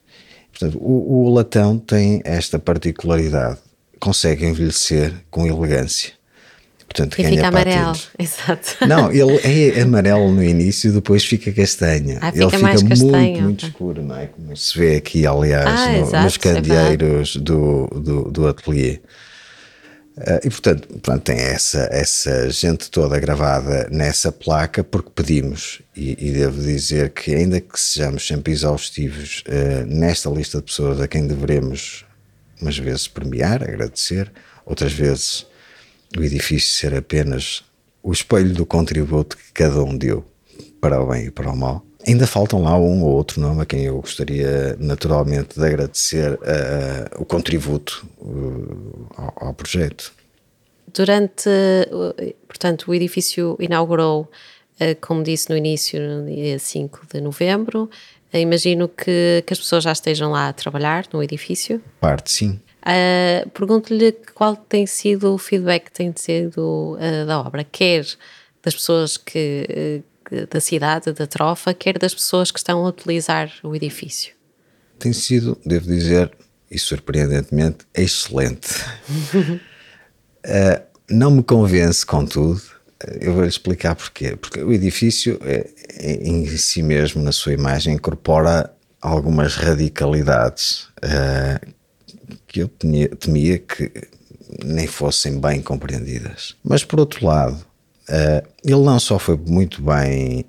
Portanto, 0.58 0.78
o, 0.82 1.26
o 1.26 1.32
latão 1.32 1.78
tem 1.78 2.20
esta 2.24 2.58
particularidade, 2.58 3.58
consegue 4.00 4.44
envelhecer 4.44 5.14
com 5.30 5.46
elegância. 5.46 6.12
Portanto, 6.88 7.20
e 7.20 7.24
fica 7.24 7.46
amarelo, 7.48 7.92
exato. 8.18 8.76
Não, 8.88 9.12
ele 9.12 9.38
é 9.44 9.82
amarelo 9.82 10.32
no 10.32 10.42
início, 10.42 10.90
depois 10.90 11.24
fica 11.24 11.52
castanho. 11.52 12.18
Ah, 12.20 12.32
fica 12.32 12.44
ele 12.44 12.50
fica 12.50 12.96
muito, 12.96 13.42
muito 13.42 13.66
escuro, 13.66 14.02
não 14.02 14.16
é? 14.16 14.26
Como 14.26 14.56
se 14.56 14.76
vê 14.76 14.96
aqui, 14.96 15.26
aliás, 15.26 15.66
ah, 15.66 15.92
no, 15.92 15.98
exato, 15.98 16.24
nos 16.24 16.36
candeeiros 16.38 17.36
do, 17.36 17.86
do, 17.88 18.30
do 18.30 18.48
ateliê. 18.48 19.00
Uh, 20.18 20.44
e 20.44 20.50
portanto, 20.50 20.88
portanto, 20.88 21.22
tem 21.22 21.38
essa, 21.38 21.88
essa 21.92 22.50
gente 22.50 22.90
toda 22.90 23.20
gravada 23.20 23.88
nessa 23.88 24.32
placa 24.32 24.82
porque 24.82 25.10
pedimos, 25.14 25.80
e, 25.94 26.28
e 26.28 26.32
devo 26.32 26.60
dizer 26.60 27.10
que, 27.10 27.32
ainda 27.32 27.60
que 27.60 27.78
sejamos 27.78 28.26
sempre 28.26 28.52
exaustivos 28.52 29.44
uh, 29.46 29.86
nesta 29.86 30.28
lista 30.28 30.58
de 30.58 30.64
pessoas 30.64 31.00
a 31.00 31.06
quem 31.06 31.24
devemos, 31.24 32.04
umas 32.60 32.76
vezes, 32.76 33.06
premiar, 33.06 33.62
agradecer, 33.62 34.32
outras 34.66 34.92
vezes 34.92 35.46
o 36.16 36.22
edifício 36.22 36.72
ser 36.72 36.96
apenas 36.96 37.64
o 38.02 38.12
espelho 38.12 38.52
do 38.52 38.66
contributo 38.66 39.36
que 39.36 39.52
cada 39.52 39.84
um 39.84 39.96
deu 39.96 40.24
para 40.80 41.00
o 41.00 41.06
bem 41.06 41.26
e 41.26 41.30
para 41.30 41.50
o 41.50 41.56
mal. 41.56 41.87
Ainda 42.08 42.26
faltam 42.26 42.62
lá 42.62 42.74
um 42.74 43.02
ou 43.02 43.10
outro 43.10 43.38
nome 43.38 43.60
a 43.60 43.66
quem 43.66 43.84
eu 43.84 44.00
gostaria 44.00 44.74
naturalmente 44.80 45.60
de 45.60 45.66
agradecer 45.66 46.32
uh, 46.32 47.20
o 47.20 47.24
contributo 47.26 48.08
uh, 48.18 49.06
ao, 49.14 49.48
ao, 49.48 49.54
projeto. 49.54 50.10
Durante, 50.86 51.50
portanto, 52.46 52.90
o 52.90 52.94
edifício 52.94 53.58
inaugurou, 53.60 54.22
uh, 54.22 54.96
como 55.02 55.22
disse 55.22 55.50
no 55.50 55.56
início, 55.56 56.00
no 56.00 56.34
dia 56.34 56.58
5 56.58 57.08
de 57.12 57.20
novembro. 57.20 57.90
imagino 58.32 58.88
que, 58.88 59.44
que 59.46 59.52
as 59.52 59.58
pessoas 59.58 59.84
já 59.84 59.92
estejam 59.92 60.30
lá 60.30 60.48
a 60.48 60.52
trabalhar 60.54 61.04
no 61.12 61.22
edifício. 61.22 61.78
Parte, 62.00 62.32
sim. 62.32 62.58
Pergunto-lhe 63.52 64.12
qual 64.34 64.56
tem 64.56 64.86
sido 64.86 65.34
o 65.34 65.36
feedback 65.36 65.84
que 65.84 65.92
tem 65.92 66.10
sido 66.16 66.96
da 67.26 67.38
obra, 67.38 67.62
quer 67.64 68.06
das 68.62 68.74
pessoas 68.74 69.18
que 69.18 70.02
da 70.50 70.60
cidade, 70.60 71.12
da 71.12 71.26
trofa, 71.26 71.72
quer 71.74 71.98
das 71.98 72.14
pessoas 72.14 72.50
que 72.50 72.58
estão 72.58 72.84
a 72.84 72.88
utilizar 72.88 73.52
o 73.62 73.74
edifício? 73.74 74.34
Tem 74.98 75.12
sido, 75.12 75.58
devo 75.64 75.86
dizer, 75.86 76.30
e 76.70 76.78
surpreendentemente, 76.78 77.86
excelente. 77.94 78.82
uh, 79.32 80.82
não 81.08 81.30
me 81.30 81.42
convence, 81.42 82.04
contudo, 82.04 82.60
Eu 83.20 83.32
vou-lhe 83.32 83.48
explicar 83.48 83.94
porquê. 83.94 84.36
Porque 84.36 84.60
o 84.60 84.72
edifício, 84.72 85.38
é, 85.42 85.70
em 86.00 86.46
si 86.56 86.82
mesmo, 86.82 87.22
na 87.22 87.32
sua 87.32 87.52
imagem, 87.52 87.94
incorpora 87.94 88.72
algumas 89.00 89.54
radicalidades 89.54 90.88
uh, 91.04 91.74
que 92.46 92.60
eu 92.60 92.68
temia, 92.68 93.08
temia 93.08 93.58
que 93.58 93.92
nem 94.64 94.86
fossem 94.86 95.40
bem 95.40 95.62
compreendidas. 95.62 96.56
Mas, 96.64 96.84
por 96.84 96.98
outro 96.98 97.24
lado, 97.24 97.64
Uh, 98.08 98.48
ele 98.64 98.82
não 98.82 98.98
só 98.98 99.18
foi 99.18 99.36
muito 99.36 99.82
bem 99.82 100.42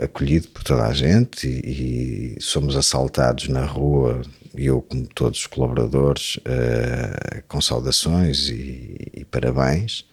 acolhido 0.00 0.46
por 0.48 0.62
toda 0.62 0.86
a 0.86 0.92
gente 0.92 1.48
e, 1.48 2.36
e 2.36 2.40
somos 2.40 2.76
assaltados 2.76 3.48
na 3.48 3.64
rua, 3.64 4.22
eu 4.56 4.80
como 4.80 5.04
todos 5.08 5.40
os 5.40 5.46
colaboradores, 5.48 6.36
uh, 6.36 7.42
com 7.48 7.60
saudações 7.60 8.48
e, 8.48 9.10
e, 9.12 9.24
parabéns, 9.24 10.04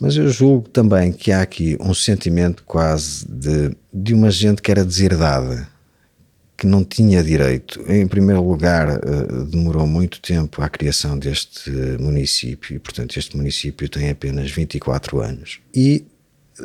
mas 0.00 0.16
eu 0.16 0.28
julgo 0.28 0.68
também 0.68 1.12
que 1.12 1.30
há 1.30 1.42
aqui 1.42 1.76
um 1.80 1.94
sentimento 1.94 2.64
quase 2.64 3.24
de, 3.28 3.76
de 3.94 4.12
uma 4.12 4.30
gente 4.30 4.60
que 4.60 4.72
era 4.72 4.84
deserdada, 4.84 5.68
que 6.56 6.66
não 6.66 6.82
tinha 6.82 7.22
direito. 7.22 7.84
Em 7.86 8.06
primeiro 8.06 8.42
lugar, 8.42 8.88
eh, 8.88 9.44
demorou 9.50 9.86
muito 9.86 10.20
tempo 10.20 10.62
a 10.62 10.68
criação 10.68 11.18
deste 11.18 11.70
município, 12.00 12.74
e, 12.74 12.78
portanto, 12.78 13.18
este 13.18 13.36
município 13.36 13.88
tem 13.88 14.10
apenas 14.10 14.50
24 14.50 15.20
anos. 15.20 15.60
E 15.74 16.06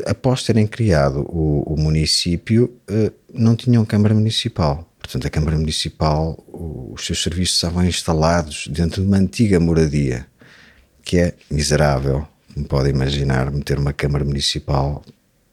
após 0.06 0.44
terem 0.44 0.66
criado 0.66 1.26
o, 1.28 1.74
o 1.74 1.78
município, 1.78 2.74
eh, 2.88 3.12
não 3.34 3.56
tinham 3.56 3.84
Câmara 3.86 4.14
Municipal. 4.14 4.88
Portanto, 4.98 5.28
a 5.28 5.30
Câmara 5.30 5.58
Municipal, 5.58 6.42
os 6.48 7.06
seus 7.06 7.22
serviços 7.22 7.56
estavam 7.56 7.84
instalados 7.84 8.68
dentro 8.68 9.02
de 9.02 9.08
uma 9.08 9.18
antiga 9.18 9.60
moradia, 9.60 10.26
que 11.04 11.18
é 11.18 11.34
miserável. 11.50 12.26
Como 12.54 12.66
pode 12.66 12.90
imaginar, 12.90 13.52
meter 13.52 13.78
uma 13.78 13.92
Câmara 13.92 14.24
Municipal 14.24 15.04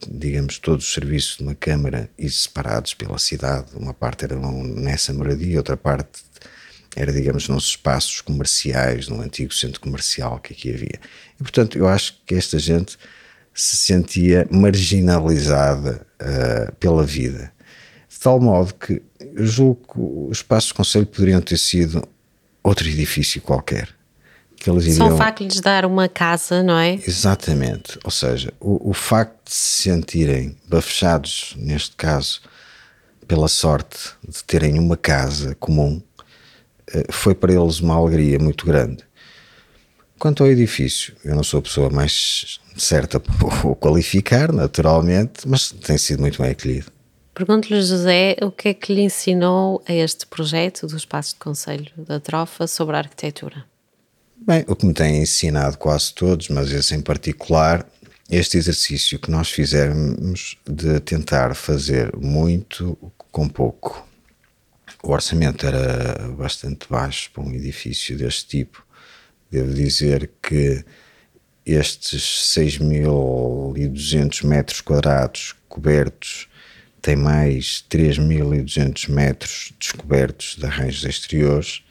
digamos, 0.07 0.59
todos 0.59 0.85
os 0.85 0.93
serviços 0.93 1.37
de 1.37 1.43
uma 1.43 1.55
Câmara 1.55 2.09
e 2.17 2.29
separados 2.29 2.93
pela 2.93 3.17
cidade. 3.17 3.75
Uma 3.75 3.93
parte 3.93 4.25
era 4.25 4.35
nessa 4.35 5.13
moradia, 5.13 5.57
outra 5.57 5.75
parte 5.75 6.21
era, 6.95 7.11
digamos, 7.11 7.47
nos 7.47 7.65
espaços 7.65 8.21
comerciais, 8.21 9.07
no 9.07 9.21
antigo 9.21 9.53
centro 9.53 9.79
comercial 9.79 10.39
que 10.39 10.53
aqui 10.53 10.73
havia. 10.73 10.99
E, 11.39 11.43
portanto, 11.43 11.77
eu 11.77 11.87
acho 11.87 12.21
que 12.25 12.35
esta 12.35 12.57
gente 12.57 12.97
se 13.53 13.77
sentia 13.77 14.47
marginalizada 14.49 16.05
uh, 16.21 16.75
pela 16.75 17.03
vida. 17.03 17.51
De 18.09 18.19
tal 18.19 18.39
modo 18.39 18.73
que 18.73 19.01
eu 19.19 19.45
julgo 19.45 19.81
que 19.93 19.99
os 19.99 20.37
espaços 20.37 20.69
de 20.69 20.73
conselho 20.73 21.05
poderiam 21.05 21.41
ter 21.41 21.57
sido 21.57 22.07
outro 22.63 22.87
edifício 22.87 23.41
qualquer 23.41 23.98
que 24.59 24.69
eles 24.69 24.85
iriam... 24.85 25.07
Só 25.07 25.13
o 25.13 25.17
facto 25.17 25.39
de 25.39 25.45
lhes 25.45 25.61
dar 25.61 25.85
uma 25.85 26.07
casa, 26.07 26.61
não 26.61 26.77
é? 26.77 26.95
Exatamente. 26.95 27.97
Ou 28.03 28.11
seja, 28.11 28.53
o, 28.59 28.89
o 28.89 28.93
facto 28.93 29.45
de 29.45 29.53
se 29.53 29.83
sentirem 29.83 30.55
bafejados, 30.67 31.55
neste 31.57 31.95
caso, 31.95 32.41
pela 33.27 33.47
sorte 33.47 33.97
de 34.27 34.43
terem 34.43 34.77
uma 34.79 34.97
casa 34.97 35.55
comum, 35.55 36.01
eh, 36.91 37.05
foi 37.11 37.35
para 37.35 37.53
eles 37.53 37.79
uma 37.79 37.95
alegria 37.95 38.39
muito 38.39 38.65
grande. 38.65 39.03
Quanto 40.17 40.43
ao 40.43 40.49
edifício, 40.49 41.15
eu 41.23 41.35
não 41.35 41.43
sou 41.43 41.59
a 41.59 41.61
pessoa 41.61 41.89
mais 41.89 42.59
certa 42.75 43.19
para 43.21 43.67
o 43.67 43.75
qualificar, 43.75 44.51
naturalmente, 44.51 45.47
mas 45.47 45.71
tem 45.71 45.97
sido 45.97 46.19
muito 46.19 46.41
bem 46.41 46.51
acolhido. 46.51 46.91
Pergunto-lhe, 47.33 47.81
José, 47.81 48.35
o 48.41 48.51
que 48.51 48.69
é 48.69 48.73
que 48.73 48.93
lhe 48.93 49.01
ensinou 49.01 49.81
a 49.87 49.93
este 49.93 50.25
projeto 50.25 50.85
do 50.87 50.97
Espaço 50.97 51.35
de 51.35 51.39
Conselho 51.39 51.89
da 51.95 52.19
Trofa 52.19 52.67
sobre 52.67 52.97
a 52.97 52.99
arquitetura? 52.99 53.63
Bem, 54.41 54.63
o 54.67 54.75
que 54.75 54.85
me 54.85 54.93
têm 54.93 55.21
ensinado 55.21 55.77
quase 55.77 56.13
todos, 56.13 56.47
mas 56.49 56.71
esse 56.71 56.95
em 56.95 57.01
particular, 57.01 57.85
este 58.29 58.57
exercício 58.57 59.19
que 59.19 59.29
nós 59.29 59.49
fizemos 59.51 60.57
de 60.65 60.99
tentar 61.01 61.53
fazer 61.55 62.15
muito 62.15 62.97
com 63.31 63.47
pouco. 63.49 64.07
O 65.03 65.11
orçamento 65.11 65.65
era 65.65 66.29
bastante 66.29 66.87
baixo 66.89 67.29
para 67.31 67.43
um 67.43 67.53
edifício 67.53 68.17
deste 68.17 68.47
tipo. 68.47 68.83
Devo 69.51 69.73
dizer 69.73 70.31
que 70.41 70.85
estes 71.65 72.53
6.200 72.57 74.45
metros 74.45 74.79
quadrados 74.81 75.53
cobertos 75.67 76.47
têm 77.01 77.15
mais 77.15 77.83
3.200 77.89 79.09
metros 79.09 79.73
descobertos 79.79 80.55
de 80.57 80.65
arranjos 80.65 81.03
exteriores 81.03 81.83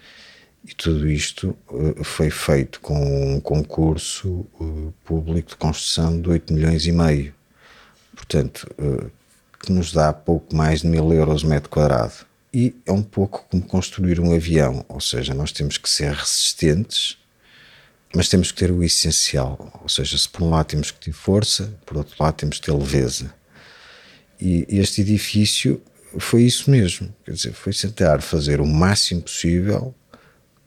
e 0.68 0.74
tudo 0.74 1.08
isto 1.08 1.56
uh, 1.70 2.04
foi 2.04 2.28
feito 2.28 2.78
com 2.80 3.36
um 3.36 3.40
concurso 3.40 4.46
uh, 4.60 4.92
público 5.02 5.48
de 5.48 5.56
construção 5.56 6.20
de 6.20 6.28
8 6.28 6.52
milhões 6.52 6.86
e 6.86 6.92
meio. 6.92 7.34
Portanto, 8.14 8.68
uh, 8.78 9.10
que 9.58 9.72
nos 9.72 9.92
dá 9.92 10.12
pouco 10.12 10.54
mais 10.54 10.82
de 10.82 10.86
mil 10.86 11.10
euros 11.10 11.42
metro 11.42 11.70
quadrado. 11.70 12.12
E 12.52 12.74
é 12.84 12.92
um 12.92 13.02
pouco 13.02 13.46
como 13.50 13.62
construir 13.62 14.20
um 14.20 14.34
avião, 14.34 14.84
ou 14.88 15.00
seja, 15.00 15.32
nós 15.32 15.52
temos 15.52 15.78
que 15.78 15.88
ser 15.88 16.12
resistentes, 16.12 17.16
mas 18.14 18.28
temos 18.28 18.52
que 18.52 18.58
ter 18.58 18.70
o 18.70 18.84
essencial. 18.84 19.80
Ou 19.82 19.88
seja, 19.88 20.18
se 20.18 20.28
por 20.28 20.42
um 20.42 20.50
lado 20.50 20.66
temos 20.66 20.90
que 20.90 21.00
ter 21.00 21.12
força, 21.12 21.74
por 21.86 21.96
outro 21.96 22.14
lado 22.20 22.34
temos 22.34 22.58
que 22.58 22.66
ter 22.66 22.72
leveza. 22.72 23.32
E 24.38 24.66
este 24.68 25.00
edifício 25.00 25.80
foi 26.18 26.42
isso 26.42 26.70
mesmo, 26.70 27.14
quer 27.24 27.32
dizer, 27.32 27.52
foi 27.52 27.72
tentar 27.72 28.20
fazer 28.20 28.60
o 28.60 28.66
máximo 28.66 29.22
possível 29.22 29.94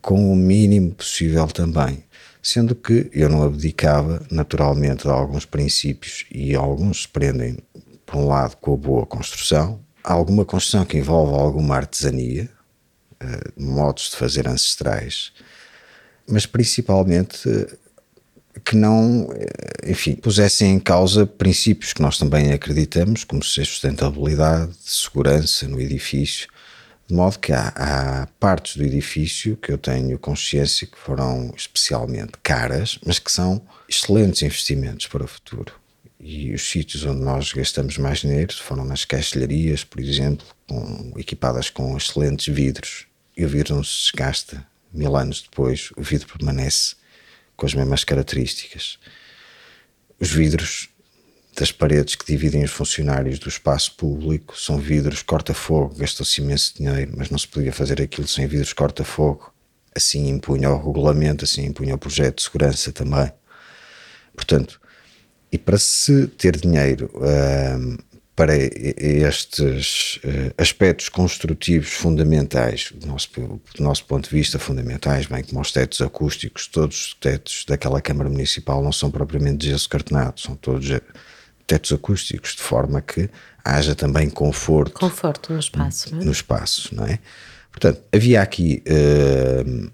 com 0.02 0.32
o 0.32 0.36
mínimo 0.36 0.92
possível 0.92 1.48
também. 1.48 2.04
Sendo 2.42 2.74
que 2.74 3.10
eu 3.14 3.30
não 3.30 3.44
abdicava 3.44 4.26
naturalmente 4.32 5.04
de 5.04 5.10
alguns 5.10 5.46
princípios 5.46 6.26
e 6.32 6.56
alguns 6.56 7.04
se 7.04 7.08
prendem, 7.08 7.58
por 8.06 8.16
um 8.16 8.28
lado, 8.28 8.58
com 8.58 8.74
a 8.74 8.78
boa 8.78 9.06
construção, 9.06 9.80
alguma 10.04 10.44
construção 10.44 10.84
que 10.84 10.98
envolve 10.98 11.34
alguma 11.34 11.76
artesania, 11.76 12.50
eh, 13.20 13.52
modos 13.56 14.10
de 14.10 14.16
fazer 14.16 14.48
ancestrais, 14.48 15.32
mas 16.28 16.48
principalmente 16.48 17.48
eh, 17.48 17.78
que 18.66 18.76
não, 18.76 19.30
eh, 19.34 19.92
enfim, 19.92 20.16
pusessem 20.16 20.74
em 20.74 20.80
causa 20.80 21.28
princípios 21.28 21.94
que 21.94 22.02
nós 22.02 22.18
também 22.18 22.52
acreditamos, 22.52 23.24
como 23.24 23.44
sustentabilidade, 23.44 24.72
segurança 24.82 25.68
no 25.68 25.80
edifício, 25.80 26.48
de 27.12 27.18
modo 27.18 27.40
que 27.40 27.52
há, 27.52 27.74
há, 27.76 28.28
partes 28.40 28.78
do 28.78 28.86
edifício 28.86 29.58
que 29.58 29.70
eu 29.70 29.78
tenho 29.78 30.18
consciência 30.18 30.88
que 30.88 30.98
foram 30.98 31.54
especialmente 31.58 32.32
caras, 32.42 32.98
mas 33.06 33.20
que 33.20 33.30
são 33.30 33.62
excelentes 33.90 34.42
investimentos 34.44 35.08
para 35.08 35.26
o 35.26 35.28
futuro. 35.28 35.74
E 36.18 36.54
os 36.54 36.62
sítios 36.70 37.04
onde 37.04 37.20
nós 37.20 37.52
gastamos 37.52 37.98
mais 37.98 38.20
dinheiro 38.20 38.54
foram 38.54 38.86
nas 38.86 39.04
caixilharias, 39.04 39.84
por 39.84 40.00
exemplo, 40.00 40.48
com, 40.66 41.12
equipadas 41.18 41.70
com 41.70 41.98
excelentes 41.98 42.48
vidros. 42.48 43.08
E 43.36 43.44
o 43.44 43.50
vidro 43.50 43.76
não 43.76 43.84
se 43.84 44.04
desgasta. 44.04 44.66
Mil 44.94 45.14
anos 45.18 45.42
depois, 45.42 45.90
o 45.98 46.02
vidro 46.02 46.30
permanece 46.30 46.96
com 47.58 47.66
as 47.66 47.74
mesmas 47.74 48.06
características. 48.06 48.98
Os 50.18 50.32
vidros 50.32 50.88
das 51.58 51.72
paredes 51.72 52.16
que 52.16 52.26
dividem 52.26 52.64
os 52.64 52.72
funcionários 52.72 53.38
do 53.38 53.50
espaço 53.50 53.96
público 53.96 54.58
são 54.58 54.78
vidros 54.78 55.22
corta-fogo, 55.22 55.96
gastou-se 55.96 56.42
imenso 56.42 56.76
dinheiro, 56.78 57.14
mas 57.18 57.30
não 57.30 57.38
se 57.38 57.48
podia 57.48 57.74
fazer 57.74 58.02
aquilo 58.02 58.28
sem 58.28 58.48
vidros 58.48 58.74
corta-fogo. 58.74 59.54
Assim 59.94 60.30
impunha 60.30 60.70
o 60.70 60.78
regulamento, 60.78 61.44
assim 61.44 61.66
impunha 61.66 61.96
o 61.96 61.98
projeto 61.98 62.38
de 62.38 62.44
segurança 62.44 62.92
também. 62.94 63.32
Portanto, 64.34 64.80
e 65.52 65.58
para 65.58 65.78
se 65.78 66.28
ter 66.28 66.56
dinheiro 66.56 67.12
para 68.36 68.56
estes 68.56 70.16
uh, 70.24 70.54
aspectos 70.58 71.10
construtivos 71.10 71.90
fundamentais, 71.90 72.92
do 72.92 73.06
nosso, 73.06 73.30
do 73.30 73.84
nosso 73.84 74.06
ponto 74.06 74.30
de 74.30 74.36
vista, 74.36 74.58
fundamentais, 74.58 75.28
bem 75.28 75.44
como 75.44 75.62
os 75.62 75.72
tetos 75.72 76.02
acústicos, 76.02 76.66
todos 76.66 77.08
os 77.08 77.14
tetos 77.14 77.66
daquela 77.68 78.02
Câmara 78.02 78.30
Municipal 78.30 78.82
não 78.82 78.92
são 78.92 79.12
propriamente 79.12 79.58
de 79.58 79.70
gesso 79.70 79.88
cartonado, 79.88 80.40
são 80.40 80.56
todos 80.56 80.88
tetos 81.72 81.94
acústicos, 81.94 82.54
de 82.56 82.62
forma 82.62 83.02
que 83.02 83.30
haja 83.64 83.96
também 83.96 84.30
conforto. 84.30 85.00
Conforto 85.00 85.54
no 85.54 85.60
espaço, 85.60 86.14
não 86.14 86.22
é? 86.22 86.26
No 86.26 86.32
espaço, 86.32 86.94
não 86.94 87.06
é? 87.06 87.20
Portanto, 87.72 88.02
havia 88.12 88.42
aqui 88.42 88.84
uh, 88.86 89.92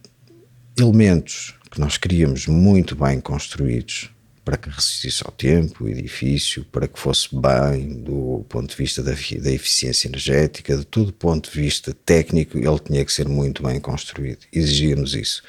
elementos 0.80 1.54
que 1.70 1.80
nós 1.80 1.96
queríamos 1.96 2.48
muito 2.48 2.96
bem 2.96 3.20
construídos 3.20 4.10
para 4.44 4.58
que 4.58 4.70
resistisse 4.70 5.22
ao 5.24 5.32
tempo, 5.32 5.84
o 5.84 5.90
edifício, 5.90 6.66
para 6.66 6.88
que 6.88 6.98
fosse 6.98 7.30
bem 7.36 8.02
do 8.02 8.44
ponto 8.50 8.70
de 8.70 8.76
vista 8.76 9.04
da, 9.04 9.12
da 9.12 9.52
eficiência 9.52 10.08
energética, 10.08 10.78
de 10.78 10.86
todo 10.86 11.14
ponto 11.14 11.52
de 11.52 11.62
vista 11.62 11.94
técnico, 11.94 12.58
ele 12.58 12.80
tinha 12.80 13.06
que 13.06 13.14
ser 13.14 13.28
muito 13.28 13.62
bem 13.62 13.80
construído. 13.80 14.40
Exigíamos 14.52 15.14
isso. 15.14 15.44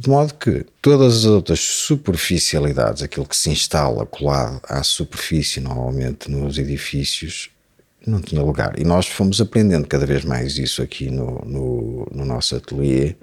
De 0.00 0.08
modo 0.08 0.32
que 0.32 0.64
todas 0.80 1.14
as 1.14 1.24
outras 1.26 1.60
superficialidades, 1.60 3.02
aquilo 3.02 3.26
que 3.26 3.36
se 3.36 3.50
instala 3.50 4.06
colado 4.06 4.58
à 4.66 4.82
superfície, 4.82 5.60
normalmente 5.60 6.30
nos 6.30 6.56
edifícios, 6.56 7.50
não 8.06 8.18
tinha 8.18 8.40
lugar. 8.40 8.80
E 8.80 8.82
nós 8.82 9.06
fomos 9.06 9.42
aprendendo 9.42 9.86
cada 9.86 10.06
vez 10.06 10.24
mais 10.24 10.56
isso 10.56 10.80
aqui 10.80 11.10
no, 11.10 11.44
no, 11.44 12.08
no 12.14 12.24
nosso 12.24 12.56
ateliê, 12.56 13.14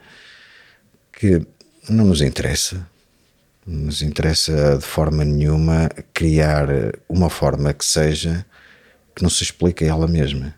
que 1.11 1.41
não 1.89 2.05
nos 2.05 2.21
interessa. 2.21 2.87
Não 3.65 3.85
nos 3.85 4.03
interessa 4.03 4.77
de 4.77 4.85
forma 4.85 5.25
nenhuma 5.25 5.89
criar 6.13 6.67
uma 7.09 7.27
forma 7.27 7.73
que 7.73 7.85
seja 7.85 8.45
que 9.15 9.23
não 9.23 9.31
se 9.31 9.41
explique 9.41 9.83
a 9.83 9.87
ela 9.87 10.07
mesma. 10.07 10.53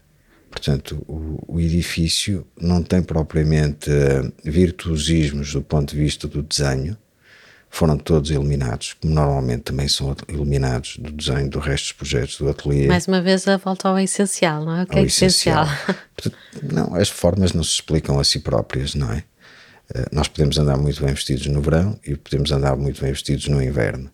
Portanto, 0.60 1.02
o, 1.08 1.42
o, 1.48 1.60
edifício 1.60 2.46
não 2.60 2.84
tem 2.84 3.02
propriamente 3.02 3.90
eh, 3.90 4.30
virtuosismos 4.44 5.54
do 5.54 5.62
ponto 5.62 5.96
de 5.96 6.02
vista 6.02 6.28
do 6.28 6.44
desenho, 6.44 6.98
foram 7.70 7.98
todos 7.98 8.30
eliminados, 8.30 8.94
como 9.00 9.14
normalmente 9.14 9.62
também 9.62 9.88
são 9.88 10.14
eliminados 10.28 10.98
do 10.98 11.12
desenho 11.14 11.50
do 11.50 11.60
resto 11.60 11.86
dos 11.86 11.92
projetos 11.94 12.38
do 12.38 12.50
ateliê. 12.50 12.88
Mais 12.88 13.08
uma 13.08 13.22
vez 13.22 13.48
a 13.48 13.56
volta 13.56 13.88
ao 13.88 13.98
essencial, 14.00 14.66
não 14.66 14.76
é? 14.76 14.84
O 14.84 14.88
que 14.88 15.00
é 15.00 15.04
essencial? 15.04 15.64
essencial. 15.64 15.96
Portanto, 16.18 16.38
não, 16.62 16.96
as 16.96 17.08
formas 17.08 17.54
não 17.54 17.64
se 17.64 17.76
explicam 17.76 18.20
a 18.20 18.24
si 18.26 18.40
próprias, 18.40 18.96
não 18.96 19.14
é? 19.14 19.24
Eh, 19.96 20.08
nós 20.12 20.28
podemos 20.28 20.58
andar 20.58 20.76
muito 20.76 21.02
bem 21.02 21.14
vestidos 21.14 21.48
no 21.48 21.62
verão 21.62 21.98
e 22.06 22.18
podemos 22.18 22.52
andar 22.52 22.76
muito 22.76 23.02
bem 23.02 23.14
vestidos 23.14 23.48
no 23.48 23.64
inverno. 23.64 24.12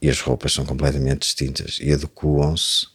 E 0.00 0.08
as 0.08 0.20
roupas 0.20 0.52
são 0.52 0.64
completamente 0.64 1.22
distintas 1.22 1.78
e 1.82 1.92
adequam-se 1.92 2.86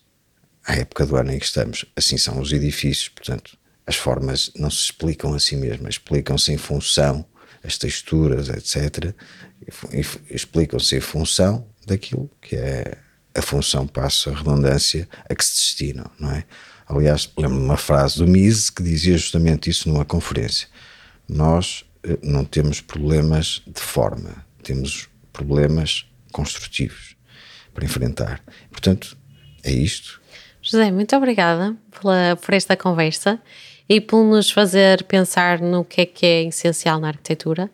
à 0.65 0.75
época 0.75 1.05
do 1.05 1.15
ano 1.15 1.31
em 1.31 1.39
que 1.39 1.45
estamos. 1.45 1.85
Assim 1.95 2.17
são 2.17 2.39
os 2.39 2.51
edifícios, 2.51 3.09
portanto, 3.09 3.57
as 3.85 3.95
formas 3.95 4.51
não 4.55 4.69
se 4.69 4.85
explicam 4.85 5.33
a 5.33 5.39
si 5.39 5.55
mesmas, 5.55 5.95
explicam-se 5.95 6.51
em 6.51 6.57
função, 6.57 7.25
as 7.63 7.77
texturas, 7.77 8.49
etc., 8.49 9.13
explicam-se 10.29 10.95
em 10.95 11.01
função 11.01 11.67
daquilo 11.85 12.29
que 12.41 12.55
é 12.55 12.97
a 13.33 13.41
função, 13.41 13.85
passo 13.85 14.29
a 14.29 14.33
redundância, 14.33 15.07
a 15.29 15.35
que 15.35 15.43
se 15.43 15.55
destinam, 15.55 16.09
não 16.19 16.31
é? 16.31 16.45
Aliás, 16.87 17.29
lembro-me 17.37 17.65
uma 17.65 17.77
frase 17.77 18.17
do 18.17 18.27
Mises 18.27 18.69
que 18.69 18.83
dizia 18.83 19.17
justamente 19.17 19.69
isso 19.69 19.89
numa 19.89 20.05
conferência. 20.05 20.67
Nós 21.27 21.83
eh, 22.03 22.17
não 22.21 22.45
temos 22.45 22.79
problemas 22.79 23.61
de 23.65 23.81
forma, 23.81 24.45
temos 24.61 25.09
problemas 25.33 26.05
construtivos 26.31 27.15
para 27.73 27.85
enfrentar. 27.85 28.41
Portanto, 28.69 29.17
é 29.63 29.71
isto. 29.71 30.21
José, 30.67 30.91
muito 30.91 31.15
obrigada 31.15 31.77
pela, 31.91 32.35
por 32.41 32.51
esta 32.55 32.75
conversa 32.75 33.39
e 33.87 34.01
por 34.01 34.23
nos 34.23 34.49
fazer 34.49 35.03
pensar 35.03 35.61
no 35.61 35.85
que 35.85 36.01
é 36.01 36.05
que 36.07 36.25
é 36.25 36.43
essencial 36.45 36.99
na 36.99 37.09
arquitetura 37.09 37.69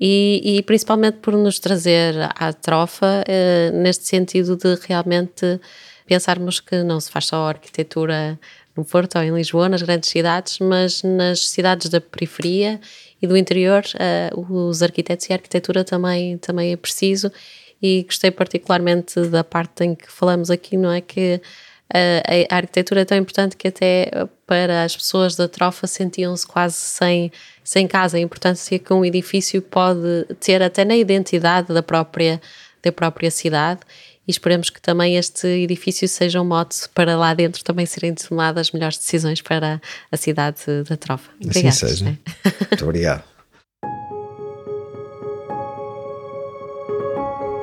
e, 0.00 0.40
e 0.44 0.62
principalmente 0.62 1.16
por 1.16 1.34
nos 1.34 1.58
trazer 1.58 2.14
à 2.36 2.52
trofa 2.52 3.24
eh, 3.26 3.72
neste 3.74 4.04
sentido 4.04 4.56
de 4.56 4.76
realmente 4.86 5.60
pensarmos 6.06 6.60
que 6.60 6.80
não 6.84 7.00
se 7.00 7.10
faz 7.10 7.26
só 7.26 7.48
arquitetura 7.48 8.38
no 8.76 8.84
Porto 8.84 9.18
ou 9.18 9.24
em 9.24 9.34
Lisboa, 9.34 9.68
nas 9.68 9.82
grandes 9.82 10.08
cidades, 10.08 10.60
mas 10.60 11.02
nas 11.02 11.48
cidades 11.48 11.88
da 11.88 12.00
periferia 12.00 12.80
e 13.20 13.26
do 13.26 13.36
interior, 13.36 13.82
uh, 14.32 14.54
os 14.54 14.80
arquitetos 14.80 15.28
e 15.28 15.32
a 15.32 15.36
arquitetura 15.36 15.82
também, 15.82 16.38
também 16.38 16.70
é 16.70 16.76
preciso. 16.76 17.32
E 17.82 18.04
gostei 18.04 18.30
particularmente 18.30 19.20
da 19.26 19.42
parte 19.42 19.82
em 19.82 19.96
que 19.96 20.10
falamos 20.10 20.48
aqui, 20.48 20.76
não 20.76 20.92
é? 20.92 21.00
Que 21.00 21.40
a, 21.92 22.54
a 22.54 22.56
arquitetura 22.56 23.02
é 23.02 23.04
tão 23.04 23.16
importante 23.16 23.56
que 23.56 23.68
até 23.68 24.10
para 24.46 24.84
as 24.84 24.96
pessoas 24.96 25.36
da 25.36 25.48
trofa 25.48 25.86
sentiam-se 25.86 26.46
quase 26.46 26.76
sem, 26.76 27.32
sem 27.64 27.86
casa. 27.86 28.16
A 28.16 28.20
importância 28.20 28.78
que 28.78 28.92
um 28.92 29.04
edifício 29.04 29.62
pode 29.62 30.26
ter 30.40 30.62
até 30.62 30.84
na 30.84 30.96
identidade 30.96 31.72
da 31.72 31.82
própria, 31.82 32.40
da 32.82 32.92
própria 32.92 33.30
cidade 33.30 33.80
e 34.26 34.30
esperemos 34.30 34.68
que 34.68 34.80
também 34.80 35.16
este 35.16 35.46
edifício 35.46 36.06
seja 36.06 36.40
um 36.40 36.44
mote 36.44 36.86
para 36.94 37.16
lá 37.16 37.32
dentro 37.32 37.64
também 37.64 37.86
serem 37.86 38.14
tomadas 38.14 38.68
as 38.68 38.72
melhores 38.72 38.98
decisões 38.98 39.40
para 39.40 39.80
a 40.12 40.16
cidade 40.18 40.60
da 40.86 40.98
Trofa. 40.98 41.30
Obrigada. 41.42 41.68
Assim 41.68 41.88
seja. 41.88 42.04
Muito 42.04 42.84
obrigado. 42.84 43.24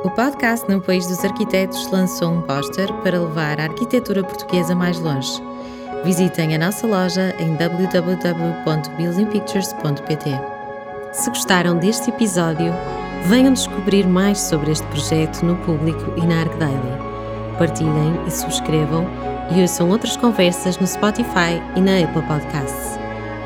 O 0.05 0.09
podcast 0.11 0.69
No 0.69 0.79
País 0.79 1.07
dos 1.07 1.25
Arquitetos 1.25 1.89
lançou 1.89 2.31
um 2.31 2.43
póster 2.43 2.93
para 3.01 3.19
levar 3.19 3.59
a 3.59 3.63
arquitetura 3.63 4.23
portuguesa 4.23 4.75
mais 4.75 4.99
longe. 4.99 5.41
Visitem 6.03 6.53
a 6.53 6.59
nossa 6.59 6.85
loja 6.85 7.33
em 7.39 7.55
www.buildingpictures.pt. 7.55 10.29
Se 11.11 11.27
gostaram 11.27 11.79
deste 11.79 12.11
episódio, 12.11 12.71
Venham 13.23 13.53
descobrir 13.53 14.05
mais 14.05 14.39
sobre 14.39 14.73
este 14.73 14.85
projeto 14.89 15.43
no 15.43 15.55
público 15.55 16.13
e 16.17 16.21
na 16.27 16.41
Arc 16.41 16.55
Daily. 16.59 16.99
Partilhem 17.57 18.13
e 18.27 18.31
subscrevam 18.31 19.07
e 19.55 19.61
ouçam 19.61 19.89
outras 19.89 20.15
conversas 20.15 20.77
no 20.77 20.85
Spotify 20.85 21.59
e 21.75 21.81
na 21.81 22.03
Apple 22.03 22.21
Podcasts. 22.27 22.99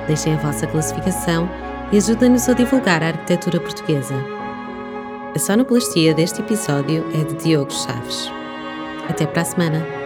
Deixem 0.07 0.33
a 0.33 0.37
vossa 0.39 0.67
classificação 0.67 1.49
e 1.93 1.97
ajudem-nos 1.97 2.49
a 2.49 2.53
divulgar 2.53 3.01
a 3.01 3.07
arquitetura 3.07 3.61
portuguesa. 3.61 4.38
A 5.35 5.37
sonoplastia 5.37 6.13
deste 6.13 6.41
episódio 6.41 7.05
é 7.13 7.23
de 7.23 7.35
Diogo 7.35 7.71
Chaves. 7.71 8.31
Até 9.07 9.27
para 9.27 9.43
a 9.43 9.45
semana! 9.45 9.98